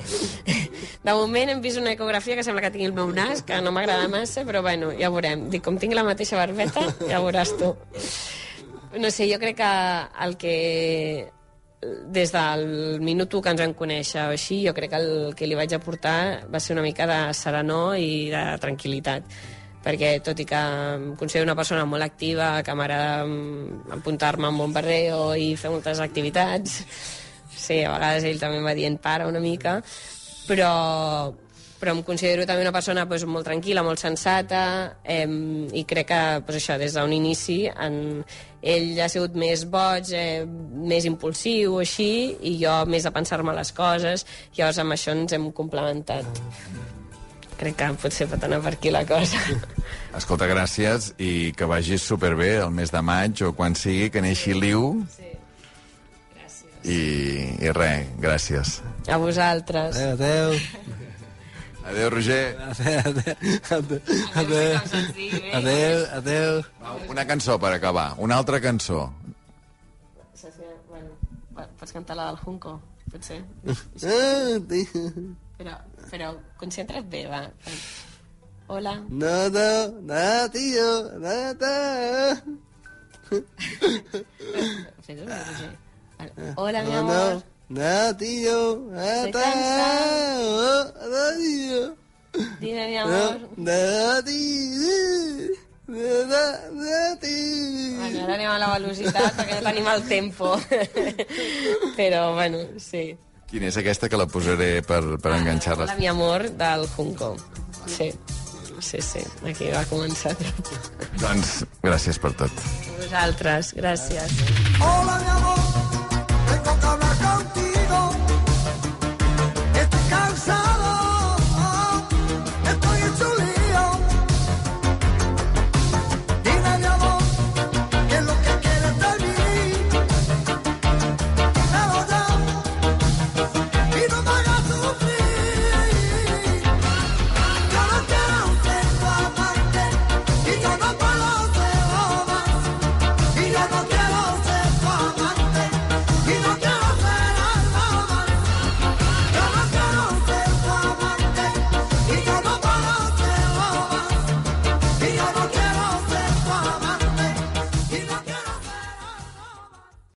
De 1.06 1.14
moment 1.14 1.54
hem 1.54 1.62
vist 1.62 1.78
una 1.78 1.94
ecografia 1.94 2.36
que 2.36 2.44
sembla 2.44 2.66
que 2.66 2.74
tingui 2.74 2.90
el 2.90 2.98
meu 2.98 3.14
nas, 3.14 3.46
que 3.46 3.62
no 3.62 3.72
m'agrada 3.72 4.10
massa, 4.10 4.42
però 4.44 4.66
bueno, 4.66 4.90
ja 4.98 5.14
veurem. 5.14 5.46
Dic, 5.54 5.64
com 5.64 5.78
tinc 5.78 5.94
la 5.94 6.04
mateixa 6.08 6.42
barbeta, 6.42 6.90
ja 7.06 7.22
veuràs 7.22 7.54
tu. 7.62 7.76
No 9.00 9.12
sé, 9.12 9.28
jo 9.28 9.40
crec 9.40 9.58
que 9.60 9.72
el 10.24 10.38
que 10.38 11.32
des 12.08 12.32
del 12.32 13.02
minut 13.02 13.34
1 13.34 13.44
que 13.44 13.52
ens 13.54 13.62
vam 13.62 13.74
conèixer 13.78 14.24
o 14.24 14.34
així, 14.34 14.62
jo 14.66 14.74
crec 14.78 14.94
que 14.94 15.02
el 15.02 15.36
que 15.38 15.48
li 15.50 15.58
vaig 15.58 15.76
aportar 15.76 16.48
va 16.52 16.62
ser 16.64 16.74
una 16.78 16.86
mica 16.86 17.08
de 17.10 17.20
serenor 17.38 17.98
i 18.00 18.32
de 18.32 18.44
tranquil·litat. 18.64 19.28
Perquè 19.86 20.16
tot 20.26 20.40
i 20.42 20.48
que 20.50 20.62
em 20.96 21.12
considero 21.20 21.46
una 21.46 21.58
persona 21.60 21.86
molt 21.86 22.08
activa, 22.08 22.64
que 22.66 22.74
m'agrada 22.74 23.28
apuntar-me 24.00 24.50
en 24.50 24.58
bon 24.58 24.74
barreo 24.74 25.36
i 25.38 25.54
fer 25.60 25.70
moltes 25.70 26.02
activitats, 26.02 26.80
sí, 27.52 27.84
a 27.84 27.94
vegades 27.94 28.26
ell 28.26 28.42
també 28.42 28.64
em 28.64 28.66
va 28.66 28.74
dient 28.78 28.98
para 29.02 29.28
una 29.30 29.44
mica, 29.44 29.78
però, 30.48 30.72
però 31.80 31.92
em 31.96 32.02
considero 32.08 32.46
també 32.48 32.64
una 32.64 32.74
persona 32.76 33.04
pues, 33.10 33.26
molt 33.28 33.48
tranquil·la, 33.48 33.84
molt 33.84 34.00
sensata, 34.00 34.64
eh, 35.04 35.28
i 35.74 35.84
crec 35.88 36.10
que 36.12 36.22
pues, 36.48 36.60
això, 36.62 36.80
des 36.82 36.96
d'un 36.96 37.14
inici 37.14 37.66
en, 37.70 38.24
ell 38.66 39.02
ha 39.04 39.10
sigut 39.12 39.36
més 39.38 39.66
boig, 39.70 40.10
eh, 40.16 40.46
més 40.46 41.06
impulsiu, 41.06 41.78
així, 41.84 42.10
i 42.48 42.56
jo 42.64 42.80
més 42.90 43.06
a 43.06 43.14
pensar-me 43.14 43.54
les 43.56 43.72
coses, 43.76 44.26
llavors 44.58 44.82
amb 44.82 44.96
això 44.96 45.14
ens 45.14 45.36
hem 45.38 45.52
complementat. 45.54 46.42
Crec 47.56 47.78
que 47.80 47.92
potser 48.02 48.28
pot 48.28 48.44
anar 48.44 48.60
per 48.64 48.74
aquí 48.76 48.92
la 48.92 49.06
cosa. 49.08 49.40
Escolta, 50.18 50.48
gràcies 50.50 51.14
i 51.24 51.54
que 51.56 51.70
vagis 51.70 52.04
superbé 52.04 52.56
el 52.66 52.74
mes 52.76 52.92
de 52.92 53.04
maig 53.06 53.46
o 53.48 53.54
quan 53.56 53.78
sigui, 53.80 54.10
que 54.12 54.24
neixi 54.24 54.58
l'Iu. 54.58 54.90
Sí. 55.16 55.32
Gràcies. 56.36 56.84
I, 56.84 57.00
I 57.64 57.74
res, 57.78 58.12
gràcies. 58.20 58.78
A 59.08 59.22
vosaltres. 59.22 60.02
Adéu, 60.04 60.52
adéu. 60.58 61.04
Adéu, 61.86 62.10
Roger. 62.10 62.58
Adéu, 64.34 64.80
adéu, 65.54 66.06
adéu. 66.17 66.63
Una 67.10 67.26
cançó 67.28 67.60
per 67.60 67.74
acabar, 67.74 68.15
una 68.17 68.36
altra 68.36 68.60
cançó. 68.60 69.13
Bueno, 70.89 71.69
pots 71.80 71.93
cantar 71.93 72.17
la 72.17 72.26
del 72.28 72.38
Junco, 72.41 72.82
potser. 73.12 73.43
Però, 75.56 75.78
però 76.10 76.34
concentra't 76.60 77.08
bé, 77.08 77.28
va. 77.32 77.45
Hola. 78.67 78.98
No, 79.08 79.50
no, 79.54 79.69
no, 80.02 80.50
tio, 80.52 80.89
no, 81.21 81.36
no. 81.62 81.74
Hola, 86.56 86.84
mi 86.84 86.93
amor. 86.93 87.13
no, 87.13 87.34
no, 87.36 87.55
no, 87.69 89.01
Estoy 89.01 89.41
no, 91.10 91.39
tío. 91.39 91.95
Dime, 92.60 92.88
mi 92.89 92.97
amor. 92.97 93.39
no, 93.58 94.23
tío. 94.23 95.56
No, 95.88 96.25
no, 96.25 96.43
no, 96.73 97.17
tío. 97.19 97.99
Bueno, 97.99 98.23
ara 98.25 98.34
anem 98.36 98.49
a 98.51 98.58
la 98.60 98.69
velocitat 98.73 99.36
perquè 99.38 99.60
no 99.60 99.65
tenim 99.69 99.88
el 99.88 100.04
tempo. 100.10 100.56
Però, 101.97 102.34
bueno, 102.34 102.63
sí. 102.82 103.15
Quina 103.49 103.69
és 103.69 103.78
aquesta 103.78 104.10
que 104.10 104.17
la 104.17 104.25
posaré 104.28 104.82
per, 104.86 105.01
per 105.21 105.36
enganxar-les? 105.38 105.93
Hola, 105.93 105.99
mi 106.01 106.10
amor, 106.10 106.49
del 106.58 106.88
Junco. 106.95 107.36
Sí, 107.88 108.10
sí, 108.82 109.01
sí. 109.01 109.21
Aquí 109.45 109.69
va 109.73 109.86
començar. 109.89 110.34
Doncs 111.21 111.62
gràcies 111.86 112.19
per 112.21 112.34
tot. 112.34 112.65
A 112.89 112.97
vosaltres, 112.99 113.73
gràcies. 113.78 114.41
Hola, 114.82 115.21
mi 115.21 115.32
amor. 115.38 115.64